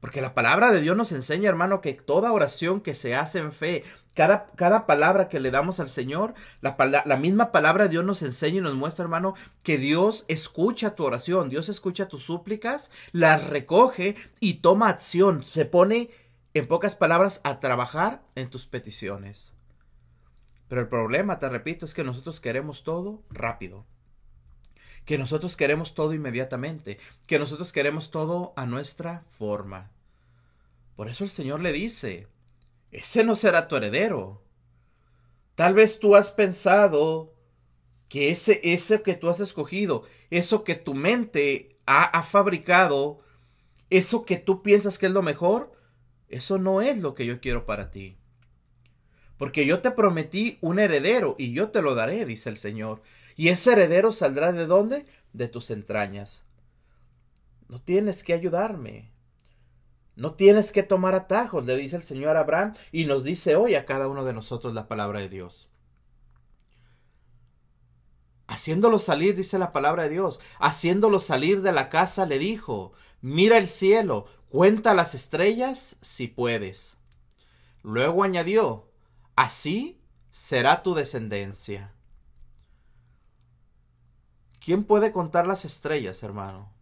Porque 0.05 0.21
la 0.21 0.35
palabra 0.35 0.71
de 0.71 0.83
Dios 0.83 0.99
nos 0.99 1.13
enseña, 1.13 1.49
hermano, 1.49 1.81
que 1.81 1.95
toda 1.95 2.35
oración 2.35 2.83
que 2.83 2.95
se 2.95 3.15
hace 3.15 3.39
en 3.39 3.53
fe, 3.53 3.85
cada, 4.13 4.51
cada 4.55 4.85
palabra 4.85 5.31
que 5.31 5.41
le 5.41 5.51
damos 5.51 5.81
al 5.81 5.89
Señor, 5.89 6.35
la, 6.61 6.77
la, 7.07 7.17
misma 7.17 7.53
palabra 7.53 7.85
de 7.85 7.89
Dios 7.89 8.05
nos 8.05 8.21
enseña 8.21 8.59
y 8.59 8.61
nos 8.61 8.75
muestra, 8.75 9.05
hermano, 9.05 9.33
que 9.63 9.79
Dios 9.79 10.27
escucha 10.29 10.95
tu 10.95 11.05
oración, 11.05 11.49
Dios 11.49 11.71
escucha 11.71 12.07
tus 12.07 12.23
súplicas, 12.23 12.91
las 13.13 13.49
recoge 13.49 14.17
y 14.41 14.57
toma 14.57 14.91
acción, 14.91 15.43
se 15.43 15.65
pone, 15.65 16.11
en 16.53 16.69
pocas 16.69 16.97
palabras, 16.97 17.41
a 17.43 17.59
trabajar 17.59 18.21
en 18.35 18.51
tus 18.51 18.67
peticiones. 18.67 19.55
Pero 20.69 20.83
el 20.83 20.89
problema, 20.89 21.39
te 21.39 21.49
repito, 21.49 21.87
es 21.87 21.95
que 21.95 22.05
nosotros 22.05 22.41
queremos 22.41 22.85
todo 22.85 23.23
rápido 23.31 23.87
que 25.05 25.19
nosotros 25.19 25.55
queremos 25.57 25.95
todo 25.95 26.15
inmediatamente, 26.15 26.99
que 27.27 27.39
nosotros 27.39 27.73
queremos 27.73 28.11
todo 28.11 28.55
a 28.57 28.65
nuestra 28.65 29.23
forma. 29.37 29.91
Por 30.97 31.09
eso 31.09 31.25
el 31.25 31.31
Señor 31.31 31.61
le 31.61 31.73
dice, 31.73 32.29
ese 32.91 33.25
no 33.25 33.35
será 33.37 33.69
tu 33.69 33.77
heredero. 33.77 34.43
Tal 35.55 35.75
vez 35.75 35.99
tú 35.99 36.17
has 36.17 36.31
pensado 36.31 37.35
que 38.09 38.31
ese, 38.31 38.61
ese 38.63 39.03
que 39.03 39.15
tú 39.15 39.29
has 39.29 39.41
escogido, 39.41 40.05
eso 40.31 40.65
que 40.65 40.75
tu 40.75 40.95
mente 40.95 41.77
ha, 41.87 42.05
ha 42.05 42.23
fabricado, 42.23 43.21
eso 43.91 44.25
que 44.25 44.37
tú 44.37 44.63
piensas 44.63 44.99
que 44.99 45.07
es 45.07 45.13
lo 45.13 45.23
mejor, 45.23 45.73
eso 46.29 46.59
no 46.59 46.81
es 46.81 46.99
lo 46.99 47.15
que 47.15 47.27
yo 47.27 47.41
quiero 47.41 47.67
para 47.67 47.91
ti. 47.91 48.17
Porque 49.37 49.67
yo 49.67 49.81
te 49.81 49.91
prometí 49.91 50.59
un 50.61 50.79
heredero 50.79 51.35
y 51.39 51.53
yo 51.53 51.71
te 51.71 51.83
lo 51.83 51.95
daré, 51.95 52.25
dice 52.25 52.51
el 52.51 52.57
Señor. 52.57 53.03
Y 53.37 53.49
ese 53.49 53.73
heredero 53.73 54.13
saldrá 54.13 54.53
de 54.53 54.67
dónde? 54.67 55.07
De 55.33 55.49
tus 55.49 55.71
entrañas. 55.71 56.43
No 57.69 57.81
tienes 57.81 58.23
que 58.23 58.33
ayudarme. 58.33 59.13
No 60.16 60.35
tienes 60.35 60.71
que 60.71 60.83
tomar 60.83 61.14
atajos, 61.14 61.64
le 61.64 61.76
dice 61.76 61.97
el 61.97 62.02
Señor 62.02 62.37
a 62.37 62.40
Abraham 62.40 62.75
y 62.92 63.04
nos 63.04 63.25
dice 63.25 63.56
hoy 63.56 63.75
a 63.75 63.85
cada 63.85 64.09
uno 64.09 64.25
de 64.25 64.33
nosotros 64.33 64.73
la 64.75 64.87
palabra 64.87 65.21
de 65.21 65.28
Dios. 65.28 65.68
Haciéndolo 68.47 68.99
salir, 68.99 69.35
dice 69.35 69.59
la 69.59 69.73
palabra 69.73 70.04
de 70.04 70.11
Dios, 70.11 70.38
haciéndolo 70.61 71.18
salir 71.18 71.62
de 71.62 71.73
la 71.73 71.88
casa 71.88 72.26
le 72.26 72.38
dijo, 72.38 72.92
mira 73.21 73.56
el 73.56 73.66
cielo, 73.66 74.26
cuenta 74.49 74.94
las 74.94 75.14
estrellas 75.14 75.97
si 76.02 76.28
puedes. 76.28 76.97
Luego 77.83 78.23
añadió, 78.23 78.90
así 79.35 80.00
será 80.30 80.83
tu 80.83 80.94
descendencia. 80.94 81.92
¿Quién 84.61 84.85
puede 84.85 85.11
contar 85.11 85.47
las 85.47 85.64
estrellas, 85.64 86.23
hermano? 86.23 86.74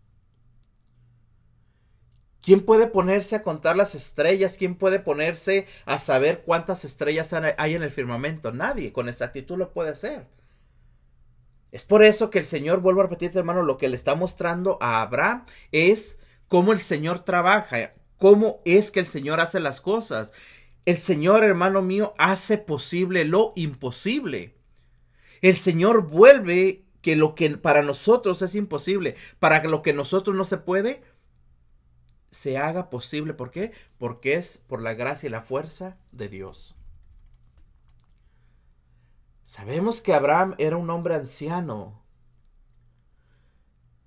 ¿Quién 2.42 2.60
puede 2.60 2.88
ponerse 2.88 3.36
a 3.36 3.42
contar 3.42 3.76
las 3.76 3.94
estrellas? 3.94 4.56
¿Quién 4.58 4.74
puede 4.74 4.98
ponerse 4.98 5.66
a 5.86 5.98
saber 5.98 6.42
cuántas 6.44 6.84
estrellas 6.84 7.32
hay 7.32 7.74
en 7.76 7.82
el 7.84 7.90
firmamento? 7.90 8.50
Nadie 8.52 8.92
con 8.92 9.08
exactitud 9.08 9.56
lo 9.56 9.72
puede 9.72 9.90
hacer. 9.90 10.26
Es 11.70 11.84
por 11.84 12.02
eso 12.02 12.30
que 12.30 12.40
el 12.40 12.44
Señor, 12.44 12.80
vuelvo 12.80 13.00
a 13.00 13.04
repetirte 13.04 13.38
hermano, 13.38 13.62
lo 13.62 13.78
que 13.78 13.88
le 13.88 13.94
está 13.94 14.16
mostrando 14.16 14.76
a 14.80 15.02
Abraham 15.02 15.44
es 15.70 16.18
cómo 16.48 16.72
el 16.72 16.80
Señor 16.80 17.20
trabaja, 17.20 17.94
cómo 18.18 18.60
es 18.64 18.90
que 18.90 19.00
el 19.00 19.06
Señor 19.06 19.40
hace 19.40 19.60
las 19.60 19.80
cosas. 19.80 20.32
El 20.84 20.96
Señor, 20.96 21.44
hermano 21.44 21.80
mío, 21.80 22.12
hace 22.18 22.58
posible 22.58 23.24
lo 23.24 23.52
imposible. 23.54 24.56
El 25.42 25.54
Señor 25.54 26.08
vuelve 26.08 26.84
que 27.02 27.16
lo 27.16 27.34
que 27.34 27.50
para 27.50 27.82
nosotros 27.82 28.42
es 28.42 28.54
imposible, 28.54 29.16
para 29.38 29.62
lo 29.64 29.82
que 29.82 29.92
nosotros 29.92 30.36
no 30.36 30.44
se 30.44 30.58
puede, 30.58 31.02
se 32.32 32.58
haga 32.58 32.90
posible. 32.90 33.34
¿Por 33.34 33.52
qué? 33.52 33.72
Porque 33.98 34.34
es 34.34 34.58
por 34.66 34.82
la 34.82 34.94
gracia 34.94 35.28
y 35.28 35.30
la 35.30 35.42
fuerza 35.42 35.98
de 36.10 36.28
Dios. 36.28 36.74
Sabemos 39.44 40.00
que 40.00 40.14
Abraham 40.14 40.54
era 40.58 40.76
un 40.76 40.90
hombre 40.90 41.14
anciano. 41.14 42.02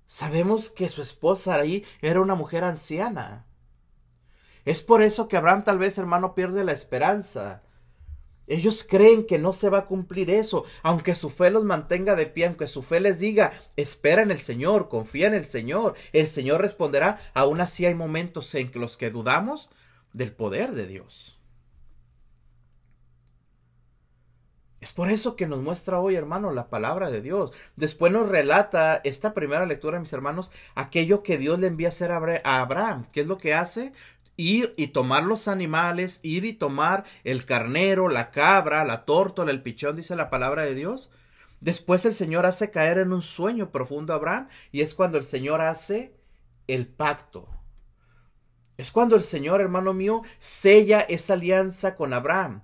Sabemos 0.06 0.68
que 0.68 0.88
su 0.88 1.02
esposa 1.02 1.54
ahí 1.54 1.84
era 2.02 2.20
una 2.20 2.34
mujer 2.34 2.64
anciana. 2.64 3.46
Es 4.64 4.82
por 4.82 5.02
eso 5.02 5.28
que 5.28 5.36
Abraham 5.36 5.64
tal 5.64 5.78
vez, 5.78 5.96
hermano, 5.96 6.34
pierde 6.34 6.64
la 6.64 6.72
esperanza. 6.72 7.62
Ellos 8.46 8.86
creen 8.88 9.26
que 9.26 9.38
no 9.38 9.52
se 9.52 9.68
va 9.68 9.78
a 9.78 9.86
cumplir 9.86 10.30
eso, 10.30 10.64
aunque 10.82 11.14
su 11.14 11.30
fe 11.30 11.50
los 11.50 11.64
mantenga 11.64 12.14
de 12.14 12.26
pie, 12.26 12.46
aunque 12.46 12.66
su 12.66 12.82
fe 12.82 13.00
les 13.00 13.18
diga, 13.18 13.52
espera 13.76 14.22
en 14.22 14.30
el 14.30 14.38
Señor, 14.38 14.88
confía 14.88 15.26
en 15.26 15.34
el 15.34 15.44
Señor, 15.44 15.94
el 16.12 16.26
Señor 16.26 16.60
responderá, 16.60 17.18
aún 17.34 17.60
así 17.60 17.86
hay 17.86 17.94
momentos 17.94 18.54
en 18.54 18.70
los 18.74 18.96
que 18.96 19.10
dudamos 19.10 19.70
del 20.12 20.32
poder 20.32 20.72
de 20.72 20.86
Dios. 20.86 21.36
Es 24.86 24.92
por 24.92 25.10
eso 25.10 25.34
que 25.34 25.48
nos 25.48 25.62
muestra 25.62 25.98
hoy, 25.98 26.14
hermano, 26.14 26.52
la 26.52 26.68
palabra 26.68 27.10
de 27.10 27.20
Dios. 27.20 27.50
Después 27.74 28.12
nos 28.12 28.28
relata 28.28 29.00
esta 29.02 29.34
primera 29.34 29.66
lectura, 29.66 29.98
mis 29.98 30.12
hermanos, 30.12 30.52
aquello 30.76 31.24
que 31.24 31.38
Dios 31.38 31.58
le 31.58 31.66
envía 31.66 31.88
a 31.88 31.90
hacer 31.90 32.12
a 32.12 32.60
Abraham. 32.60 33.04
¿Qué 33.10 33.22
es 33.22 33.26
lo 33.26 33.36
que 33.36 33.52
hace? 33.52 33.92
Ir 34.36 34.74
y 34.76 34.88
tomar 34.88 35.24
los 35.24 35.48
animales, 35.48 36.20
ir 36.22 36.44
y 36.44 36.52
tomar 36.52 37.04
el 37.24 37.44
carnero, 37.44 38.08
la 38.08 38.30
cabra, 38.30 38.84
la 38.84 39.04
tórtola, 39.04 39.50
el 39.50 39.62
pichón, 39.62 39.96
dice 39.96 40.16
la 40.16 40.30
palabra 40.30 40.62
de 40.62 40.74
Dios. 40.74 41.10
Después 41.60 42.04
el 42.04 42.14
Señor 42.14 42.46
hace 42.46 42.70
caer 42.70 42.98
en 42.98 43.12
un 43.12 43.22
sueño 43.22 43.70
profundo 43.70 44.12
a 44.12 44.16
Abraham 44.16 44.48
y 44.72 44.82
es 44.82 44.94
cuando 44.94 45.18
el 45.18 45.24
Señor 45.24 45.60
hace 45.60 46.12
el 46.66 46.86
pacto. 46.86 47.48
Es 48.76 48.92
cuando 48.92 49.16
el 49.16 49.22
Señor, 49.22 49.60
hermano 49.60 49.94
mío, 49.94 50.22
sella 50.38 51.00
esa 51.00 51.32
alianza 51.32 51.96
con 51.96 52.12
Abraham. 52.12 52.62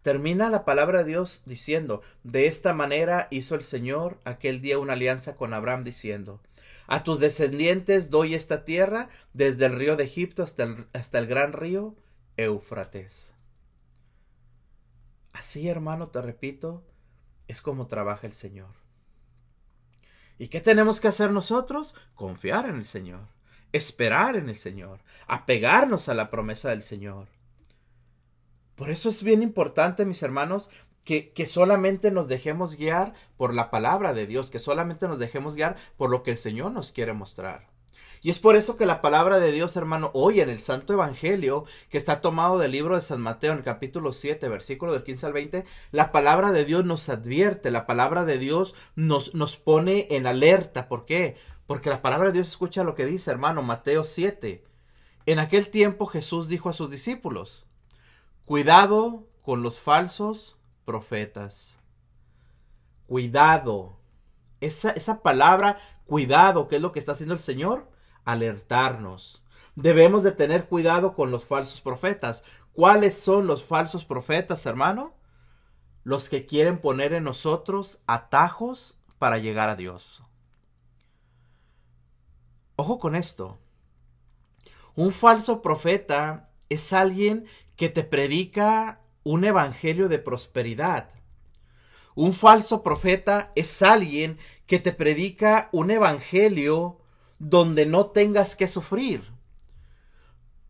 Termina 0.00 0.48
la 0.48 0.64
palabra 0.64 1.00
de 1.00 1.10
Dios 1.10 1.42
diciendo, 1.44 2.00
de 2.22 2.46
esta 2.46 2.72
manera 2.72 3.28
hizo 3.30 3.54
el 3.54 3.62
Señor 3.62 4.18
aquel 4.24 4.62
día 4.62 4.78
una 4.78 4.94
alianza 4.94 5.36
con 5.36 5.52
Abraham 5.52 5.84
diciendo, 5.84 6.40
a 6.88 7.04
tus 7.04 7.20
descendientes 7.20 8.10
doy 8.10 8.34
esta 8.34 8.64
tierra 8.64 9.10
desde 9.34 9.66
el 9.66 9.76
río 9.76 9.94
de 9.96 10.04
Egipto 10.04 10.42
hasta 10.42 10.64
el, 10.64 10.88
hasta 10.94 11.18
el 11.18 11.26
gran 11.26 11.52
río 11.52 11.94
Éufrates. 12.36 13.34
Así, 15.32 15.68
hermano, 15.68 16.08
te 16.08 16.20
repito, 16.22 16.84
es 17.46 17.60
como 17.62 17.86
trabaja 17.86 18.26
el 18.26 18.32
Señor. 18.32 18.74
¿Y 20.38 20.48
qué 20.48 20.60
tenemos 20.60 21.00
que 21.00 21.08
hacer 21.08 21.30
nosotros? 21.30 21.94
Confiar 22.14 22.66
en 22.66 22.76
el 22.76 22.86
Señor, 22.86 23.28
esperar 23.72 24.36
en 24.36 24.48
el 24.48 24.56
Señor, 24.56 25.00
apegarnos 25.26 26.08
a 26.08 26.14
la 26.14 26.30
promesa 26.30 26.70
del 26.70 26.82
Señor. 26.82 27.28
Por 28.76 28.90
eso 28.90 29.10
es 29.10 29.22
bien 29.22 29.42
importante, 29.42 30.04
mis 30.06 30.22
hermanos, 30.22 30.70
que, 31.04 31.46
solamente 31.46 32.10
nos 32.10 32.28
dejemos 32.28 32.76
guiar 32.76 33.14
por 33.36 33.54
la 33.54 33.70
palabra 33.70 34.12
de 34.12 34.26
Dios, 34.26 34.50
que 34.50 34.58
solamente 34.58 35.08
nos 35.08 35.18
dejemos 35.18 35.54
guiar 35.54 35.76
por 35.96 36.10
lo 36.10 36.22
que 36.22 36.32
el 36.32 36.38
Señor 36.38 36.72
nos 36.72 36.92
quiere 36.92 37.14
mostrar. 37.14 37.68
Y 38.20 38.30
es 38.30 38.38
por 38.38 38.56
eso 38.56 38.76
que 38.76 38.84
la 38.84 39.00
palabra 39.00 39.38
de 39.38 39.52
Dios, 39.52 39.76
hermano, 39.76 40.10
hoy 40.12 40.40
en 40.40 40.50
el 40.50 40.58
Santo 40.58 40.92
Evangelio, 40.92 41.64
que 41.88 41.98
está 41.98 42.20
tomado 42.20 42.58
del 42.58 42.72
libro 42.72 42.94
de 42.94 43.00
San 43.00 43.20
Mateo, 43.20 43.52
en 43.52 43.58
el 43.58 43.64
capítulo 43.64 44.12
7, 44.12 44.48
versículo 44.48 44.92
del 44.92 45.04
15 45.04 45.26
al 45.26 45.32
20, 45.32 45.64
la 45.92 46.12
palabra 46.12 46.52
de 46.52 46.64
Dios 46.64 46.84
nos 46.84 47.08
advierte, 47.08 47.70
la 47.70 47.86
palabra 47.86 48.24
de 48.24 48.38
Dios 48.38 48.74
nos, 48.96 49.34
nos 49.34 49.56
pone 49.56 50.08
en 50.10 50.26
alerta. 50.26 50.88
¿Por 50.88 51.06
qué? 51.06 51.36
Porque 51.66 51.90
la 51.90 52.02
palabra 52.02 52.28
de 52.28 52.34
Dios 52.34 52.48
escucha 52.48 52.84
lo 52.84 52.94
que 52.94 53.06
dice, 53.06 53.30
hermano, 53.30 53.62
Mateo 53.62 54.04
7. 54.04 54.64
En 55.26 55.38
aquel 55.38 55.68
tiempo 55.68 56.06
Jesús 56.06 56.48
dijo 56.48 56.68
a 56.68 56.72
sus 56.72 56.90
discípulos, 56.90 57.66
cuidado 58.44 59.26
con 59.42 59.62
los 59.62 59.78
falsos 59.78 60.57
profetas. 60.88 61.78
Cuidado. 63.06 64.00
Esa, 64.62 64.88
esa 64.92 65.22
palabra, 65.22 65.76
cuidado, 66.06 66.66
¿qué 66.66 66.76
es 66.76 66.82
lo 66.82 66.92
que 66.92 66.98
está 66.98 67.12
haciendo 67.12 67.34
el 67.34 67.40
Señor? 67.40 67.90
Alertarnos. 68.24 69.44
Debemos 69.76 70.22
de 70.22 70.32
tener 70.32 70.66
cuidado 70.66 71.14
con 71.14 71.30
los 71.30 71.44
falsos 71.44 71.82
profetas. 71.82 72.42
¿Cuáles 72.72 73.20
son 73.20 73.46
los 73.46 73.66
falsos 73.66 74.06
profetas, 74.06 74.64
hermano? 74.64 75.14
Los 76.04 76.30
que 76.30 76.46
quieren 76.46 76.80
poner 76.80 77.12
en 77.12 77.24
nosotros 77.24 78.00
atajos 78.06 78.98
para 79.18 79.36
llegar 79.36 79.68
a 79.68 79.76
Dios. 79.76 80.22
Ojo 82.76 82.98
con 82.98 83.14
esto. 83.14 83.58
Un 84.94 85.12
falso 85.12 85.60
profeta 85.60 86.48
es 86.70 86.94
alguien 86.94 87.46
que 87.76 87.90
te 87.90 88.04
predica 88.04 89.02
un 89.28 89.44
evangelio 89.44 90.08
de 90.08 90.18
prosperidad. 90.18 91.10
Un 92.14 92.32
falso 92.32 92.82
profeta 92.82 93.52
es 93.56 93.82
alguien 93.82 94.38
que 94.66 94.78
te 94.78 94.90
predica 94.90 95.68
un 95.70 95.90
evangelio 95.90 97.02
donde 97.38 97.84
no 97.84 98.06
tengas 98.06 98.56
que 98.56 98.66
sufrir. 98.68 99.20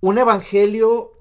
Un 0.00 0.18
evangelio 0.18 1.12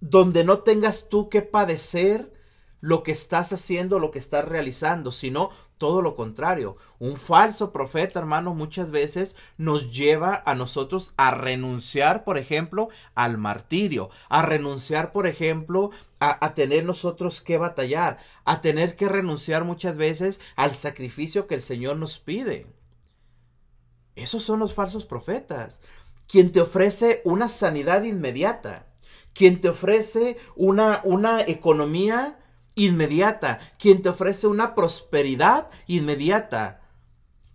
donde 0.00 0.42
no 0.42 0.64
tengas 0.64 1.08
tú 1.08 1.28
que 1.28 1.42
padecer 1.42 2.32
lo 2.80 3.04
que 3.04 3.12
estás 3.12 3.52
haciendo, 3.52 4.00
lo 4.00 4.10
que 4.10 4.18
estás 4.18 4.44
realizando, 4.44 5.12
sino 5.12 5.50
todo 5.82 6.00
lo 6.00 6.14
contrario. 6.14 6.76
Un 7.00 7.16
falso 7.16 7.72
profeta, 7.72 8.20
hermano, 8.20 8.54
muchas 8.54 8.92
veces 8.92 9.34
nos 9.58 9.90
lleva 9.90 10.40
a 10.46 10.54
nosotros 10.54 11.12
a 11.16 11.32
renunciar, 11.32 12.22
por 12.22 12.38
ejemplo, 12.38 12.88
al 13.16 13.36
martirio, 13.36 14.08
a 14.28 14.42
renunciar, 14.42 15.10
por 15.10 15.26
ejemplo, 15.26 15.90
a, 16.20 16.54
tener 16.54 16.84
nosotros 16.84 17.40
que 17.40 17.58
batallar, 17.58 18.18
a 18.44 18.60
tener 18.60 18.94
que 18.94 19.08
renunciar 19.08 19.64
muchas 19.64 19.96
veces 19.96 20.40
al 20.54 20.72
sacrificio 20.72 21.48
que 21.48 21.56
el 21.56 21.62
Señor 21.62 21.96
nos 21.96 22.20
pide. 22.20 22.68
Esos 24.14 24.44
son 24.44 24.60
los 24.60 24.74
falsos 24.74 25.04
profetas. 25.04 25.80
Quien 26.28 26.52
te 26.52 26.60
ofrece 26.60 27.22
una 27.24 27.48
sanidad 27.48 28.04
inmediata, 28.04 28.86
quien 29.34 29.60
te 29.60 29.70
ofrece 29.70 30.36
una, 30.54 31.00
una 31.02 31.40
economía 31.40 32.38
inmediata, 32.74 33.60
quien 33.78 34.02
te 34.02 34.08
ofrece 34.08 34.46
una 34.46 34.74
prosperidad 34.74 35.68
inmediata. 35.86 36.80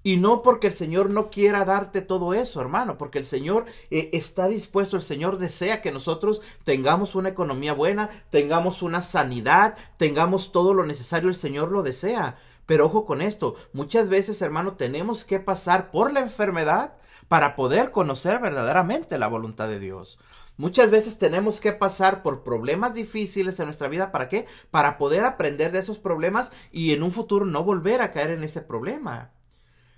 Y 0.04 0.16
no 0.16 0.42
porque 0.42 0.68
el 0.68 0.74
Señor 0.74 1.10
no 1.10 1.30
quiera 1.30 1.66
darte 1.66 2.02
todo 2.02 2.34
eso, 2.34 2.62
hermano, 2.62 2.98
porque 2.98 3.20
el 3.20 3.26
Señor 3.26 3.66
eh, 3.92 4.10
está 4.14 4.48
dispuesto, 4.48 4.96
el 4.96 5.02
Señor 5.02 5.38
desea 5.38 5.82
que 5.82 5.92
nosotros 5.92 6.42
tengamos 6.64 7.14
una 7.16 7.30
economía 7.30 7.74
buena, 7.74 8.10
tengamos 8.30 8.82
una 8.84 9.02
sanidad, 9.02 9.76
tengamos 9.98 10.54
todo 10.54 10.74
lo 10.74 10.86
necesario, 10.86 11.28
el 11.28 11.36
Señor 11.36 11.72
lo 11.72 11.84
desea. 11.84 12.38
Pero 12.66 12.86
ojo 12.86 13.06
con 13.06 13.22
esto, 13.22 13.56
muchas 13.74 14.08
veces, 14.08 14.42
hermano, 14.42 14.74
tenemos 14.74 15.26
que 15.26 15.42
pasar 15.42 15.92
por 15.92 16.14
la 16.14 16.22
enfermedad 16.22 16.94
para 17.28 17.56
poder 17.58 17.92
conocer 17.92 18.40
verdaderamente 18.40 19.18
la 19.18 19.28
voluntad 19.28 19.68
de 19.68 19.80
Dios. 19.80 20.20
Muchas 20.58 20.90
veces 20.90 21.20
tenemos 21.20 21.60
que 21.60 21.72
pasar 21.72 22.24
por 22.24 22.44
problemas 22.44 22.96
difíciles 22.96 23.60
en 23.60 23.66
nuestra 23.66 23.88
vida. 23.88 24.12
¿Para 24.12 24.28
qué? 24.28 24.48
Para 24.72 24.98
poder 24.98 25.24
aprender 25.24 25.72
de 25.72 25.80
esos 25.80 26.00
problemas 26.00 26.52
y 26.72 26.94
en 26.94 27.04
un 27.04 27.12
futuro 27.12 27.46
no 27.46 27.64
volver 27.64 28.02
a 28.02 28.12
caer 28.12 28.32
en 28.32 28.44
ese 28.44 28.62
problema. 28.62 29.32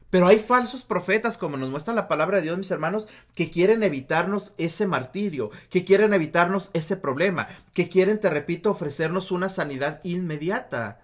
Pero 0.09 0.27
hay 0.27 0.39
falsos 0.39 0.83
profetas, 0.83 1.37
como 1.37 1.55
nos 1.55 1.69
muestra 1.69 1.93
la 1.93 2.07
palabra 2.07 2.37
de 2.37 2.43
Dios, 2.43 2.57
mis 2.57 2.71
hermanos, 2.71 3.07
que 3.35 3.51
quieren 3.51 3.83
evitarnos 3.83 4.53
ese 4.57 4.87
martirio, 4.87 5.51
que 5.69 5.85
quieren 5.85 6.13
evitarnos 6.13 6.71
ese 6.73 6.97
problema, 6.97 7.47
que 7.73 7.89
quieren, 7.89 8.19
te 8.19 8.29
repito, 8.29 8.71
ofrecernos 8.71 9.31
una 9.31 9.49
sanidad 9.49 10.01
inmediata. 10.03 10.99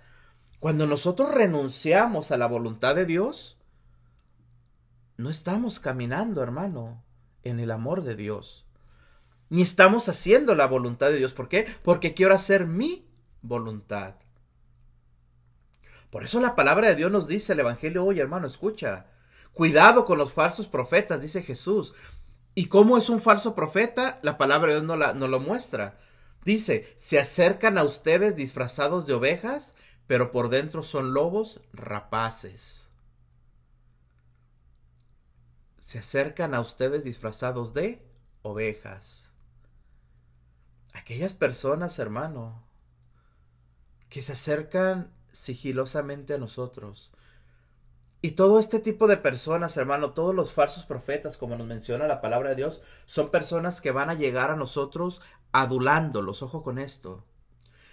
Cuando 0.59 0.87
nosotros 0.87 1.33
renunciamos 1.33 2.31
a 2.31 2.37
la 2.37 2.47
voluntad 2.47 2.95
de 2.95 3.05
Dios, 3.05 3.57
no 5.17 5.29
estamos 5.29 5.79
caminando, 5.79 6.41
hermano, 6.41 7.03
en 7.43 7.59
el 7.59 7.69
amor 7.69 8.03
de 8.03 8.15
Dios. 8.15 8.64
Ni 9.55 9.61
estamos 9.61 10.09
haciendo 10.09 10.53
la 10.53 10.67
voluntad 10.67 11.07
de 11.07 11.17
Dios. 11.17 11.31
¿Por 11.31 11.47
qué? 11.47 11.65
Porque 11.81 12.13
quiero 12.13 12.35
hacer 12.35 12.67
mi 12.67 13.07
voluntad. 13.41 14.15
Por 16.09 16.25
eso 16.25 16.41
la 16.41 16.55
palabra 16.55 16.89
de 16.89 16.95
Dios 16.95 17.09
nos 17.09 17.29
dice 17.29 17.53
el 17.53 17.61
Evangelio 17.61 18.03
hoy, 18.03 18.19
hermano, 18.19 18.47
escucha. 18.47 19.05
Cuidado 19.53 20.03
con 20.05 20.17
los 20.17 20.33
falsos 20.33 20.67
profetas, 20.67 21.21
dice 21.21 21.41
Jesús. 21.41 21.93
¿Y 22.53 22.65
cómo 22.65 22.97
es 22.97 23.07
un 23.07 23.21
falso 23.21 23.55
profeta? 23.55 24.19
La 24.23 24.37
palabra 24.37 24.73
de 24.73 24.81
Dios 24.81 25.15
no, 25.15 25.27
lo 25.29 25.39
muestra. 25.39 25.99
Dice, 26.43 26.93
se 26.97 27.17
acercan 27.17 27.77
a 27.77 27.83
ustedes 27.83 28.35
disfrazados 28.35 29.07
de 29.07 29.13
ovejas, 29.13 29.73
pero 30.05 30.31
por 30.31 30.49
dentro 30.49 30.83
son 30.83 31.13
lobos 31.13 31.61
rapaces. 31.71 32.89
Se 35.79 35.97
acercan 35.97 36.53
a 36.53 36.59
ustedes 36.59 37.05
disfrazados 37.05 37.73
de 37.73 38.05
ovejas. 38.41 39.24
Aquellas 40.95 41.33
personas, 41.33 41.99
hermano, 41.99 42.63
que 44.07 44.21
se 44.21 44.31
acercan 44.31 45.11
sigilosamente 45.33 46.33
a 46.33 46.37
nosotros. 46.37 47.11
Y 48.21 48.31
todo 48.31 48.59
este 48.59 48.79
tipo 48.79 49.05
de 49.05 49.17
personas, 49.17 49.75
hermano, 49.75 50.11
todos 50.11 50.33
los 50.33 50.53
falsos 50.53 50.85
profetas, 50.85 51.35
como 51.35 51.57
nos 51.57 51.67
menciona 51.67 52.07
la 52.07 52.21
palabra 52.21 52.51
de 52.51 52.55
Dios, 52.55 52.81
son 53.07 53.29
personas 53.29 53.81
que 53.81 53.91
van 53.91 54.09
a 54.09 54.13
llegar 54.13 54.51
a 54.51 54.55
nosotros 54.55 55.21
adulándolos, 55.51 56.41
ojo 56.41 56.63
con 56.63 56.79
esto. 56.79 57.25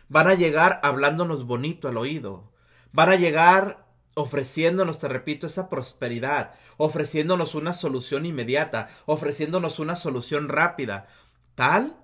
Van 0.08 0.28
a 0.28 0.34
llegar 0.34 0.78
hablándonos 0.84 1.44
bonito 1.44 1.88
al 1.88 1.96
oído. 1.96 2.52
Van 2.92 3.08
a 3.08 3.16
llegar 3.16 3.84
ofreciéndonos, 4.14 5.00
te 5.00 5.08
repito, 5.08 5.48
esa 5.48 5.68
prosperidad, 5.68 6.54
ofreciéndonos 6.76 7.56
una 7.56 7.74
solución 7.74 8.26
inmediata, 8.26 8.88
ofreciéndonos 9.06 9.80
una 9.80 9.96
solución 9.96 10.48
rápida, 10.48 11.08
tal 11.56 12.01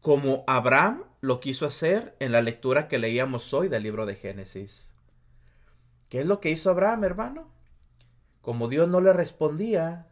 como 0.00 0.44
Abraham 0.46 1.04
lo 1.20 1.40
quiso 1.40 1.66
hacer 1.66 2.16
en 2.20 2.32
la 2.32 2.42
lectura 2.42 2.88
que 2.88 2.98
leíamos 2.98 3.52
hoy 3.52 3.68
del 3.68 3.82
libro 3.82 4.06
de 4.06 4.14
Génesis. 4.14 4.90
¿Qué 6.08 6.20
es 6.20 6.26
lo 6.26 6.40
que 6.40 6.50
hizo 6.50 6.70
Abraham, 6.70 7.04
hermano? 7.04 7.48
Como 8.40 8.68
Dios 8.68 8.88
no 8.88 9.00
le 9.00 9.12
respondía, 9.12 10.06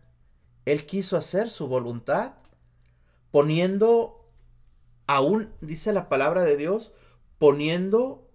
él 0.65 0.85
quiso 0.85 1.17
hacer 1.17 1.49
su 1.49 1.69
voluntad, 1.69 2.35
poniendo 3.31 4.29
aún, 5.07 5.53
dice 5.61 5.93
la 5.93 6.09
palabra 6.09 6.43
de 6.43 6.57
Dios, 6.57 6.93
poniendo 7.39 8.29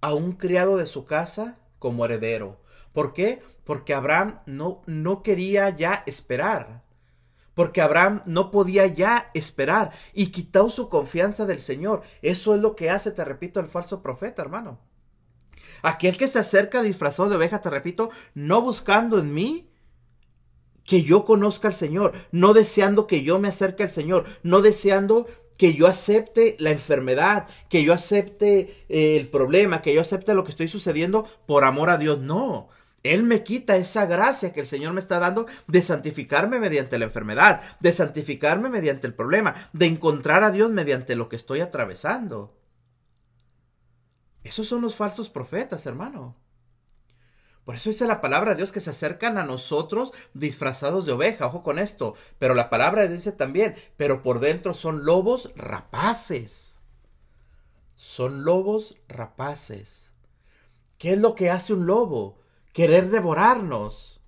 a 0.00 0.14
un 0.14 0.32
criado 0.32 0.76
de 0.76 0.86
su 0.86 1.04
casa 1.06 1.58
como 1.78 2.04
heredero. 2.04 2.60
¿Por 2.92 3.14
qué? 3.14 3.42
Porque 3.64 3.94
Abraham 3.94 4.40
no, 4.46 4.82
no 4.86 5.22
quería 5.22 5.70
ya 5.70 6.02
esperar 6.06 6.82
porque 7.60 7.82
Abraham 7.82 8.22
no 8.24 8.50
podía 8.50 8.86
ya 8.86 9.30
esperar 9.34 9.92
y 10.14 10.28
quitó 10.28 10.70
su 10.70 10.88
confianza 10.88 11.44
del 11.44 11.60
Señor. 11.60 12.00
Eso 12.22 12.54
es 12.54 12.62
lo 12.62 12.74
que 12.74 12.88
hace, 12.88 13.10
te 13.10 13.22
repito, 13.22 13.60
el 13.60 13.66
falso 13.66 14.00
profeta, 14.00 14.40
hermano. 14.40 14.80
Aquel 15.82 16.16
que 16.16 16.26
se 16.26 16.38
acerca 16.38 16.80
disfrazado 16.80 17.28
de 17.28 17.36
oveja, 17.36 17.60
te 17.60 17.68
repito, 17.68 18.08
no 18.32 18.62
buscando 18.62 19.18
en 19.18 19.34
mí 19.34 19.68
que 20.86 21.02
yo 21.02 21.26
conozca 21.26 21.68
al 21.68 21.74
Señor, 21.74 22.14
no 22.32 22.54
deseando 22.54 23.06
que 23.06 23.24
yo 23.24 23.38
me 23.38 23.48
acerque 23.48 23.82
al 23.82 23.90
Señor, 23.90 24.24
no 24.42 24.62
deseando 24.62 25.26
que 25.58 25.74
yo 25.74 25.86
acepte 25.86 26.56
la 26.60 26.70
enfermedad, 26.70 27.46
que 27.68 27.84
yo 27.84 27.92
acepte 27.92 28.86
eh, 28.88 29.18
el 29.18 29.28
problema, 29.28 29.82
que 29.82 29.92
yo 29.92 30.00
acepte 30.00 30.32
lo 30.32 30.44
que 30.44 30.52
estoy 30.52 30.68
sucediendo 30.68 31.26
por 31.44 31.64
amor 31.64 31.90
a 31.90 31.98
Dios. 31.98 32.20
No, 32.20 32.70
él 33.02 33.22
me 33.22 33.42
quita 33.42 33.76
esa 33.76 34.04
gracia 34.06 34.52
que 34.52 34.60
el 34.60 34.66
Señor 34.66 34.92
me 34.92 35.00
está 35.00 35.18
dando 35.18 35.46
de 35.66 35.80
santificarme 35.80 36.58
mediante 36.58 36.98
la 36.98 37.06
enfermedad, 37.06 37.62
de 37.80 37.92
santificarme 37.92 38.68
mediante 38.68 39.06
el 39.06 39.14
problema, 39.14 39.54
de 39.72 39.86
encontrar 39.86 40.44
a 40.44 40.50
Dios 40.50 40.70
mediante 40.70 41.16
lo 41.16 41.28
que 41.28 41.36
estoy 41.36 41.60
atravesando. 41.60 42.54
Esos 44.44 44.68
son 44.68 44.82
los 44.82 44.96
falsos 44.96 45.30
profetas, 45.30 45.86
hermano. 45.86 46.36
Por 47.64 47.74
eso 47.74 47.90
dice 47.90 48.06
la 48.06 48.20
palabra 48.20 48.50
de 48.50 48.56
Dios 48.56 48.72
que 48.72 48.80
se 48.80 48.90
acercan 48.90 49.38
a 49.38 49.44
nosotros 49.44 50.12
disfrazados 50.34 51.06
de 51.06 51.12
oveja, 51.12 51.46
ojo 51.46 51.62
con 51.62 51.78
esto. 51.78 52.14
Pero 52.38 52.54
la 52.54 52.68
palabra 52.68 53.02
de 53.02 53.08
Dios 53.08 53.24
dice 53.24 53.36
también, 53.36 53.76
pero 53.96 54.22
por 54.22 54.40
dentro 54.40 54.74
son 54.74 55.04
lobos 55.04 55.52
rapaces. 55.56 56.74
Son 57.96 58.44
lobos 58.44 58.96
rapaces. 59.08 60.10
¿Qué 60.98 61.12
es 61.12 61.18
lo 61.18 61.34
que 61.34 61.50
hace 61.50 61.72
un 61.72 61.86
lobo? 61.86 62.39
Querer 62.72 63.10
devorarnos. 63.10 64.20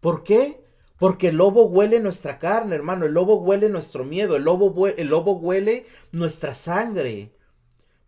¿Por 0.00 0.24
qué? 0.24 0.64
Porque 0.98 1.28
el 1.28 1.36
lobo 1.36 1.66
huele 1.66 2.00
nuestra 2.00 2.38
carne, 2.38 2.74
hermano, 2.74 3.06
el 3.06 3.12
lobo 3.12 3.36
huele 3.36 3.68
nuestro 3.68 4.04
miedo, 4.04 4.36
el 4.36 4.42
lobo, 4.42 4.88
el 4.88 5.08
lobo 5.08 5.34
huele 5.34 5.86
nuestra 6.12 6.54
sangre. 6.54 7.32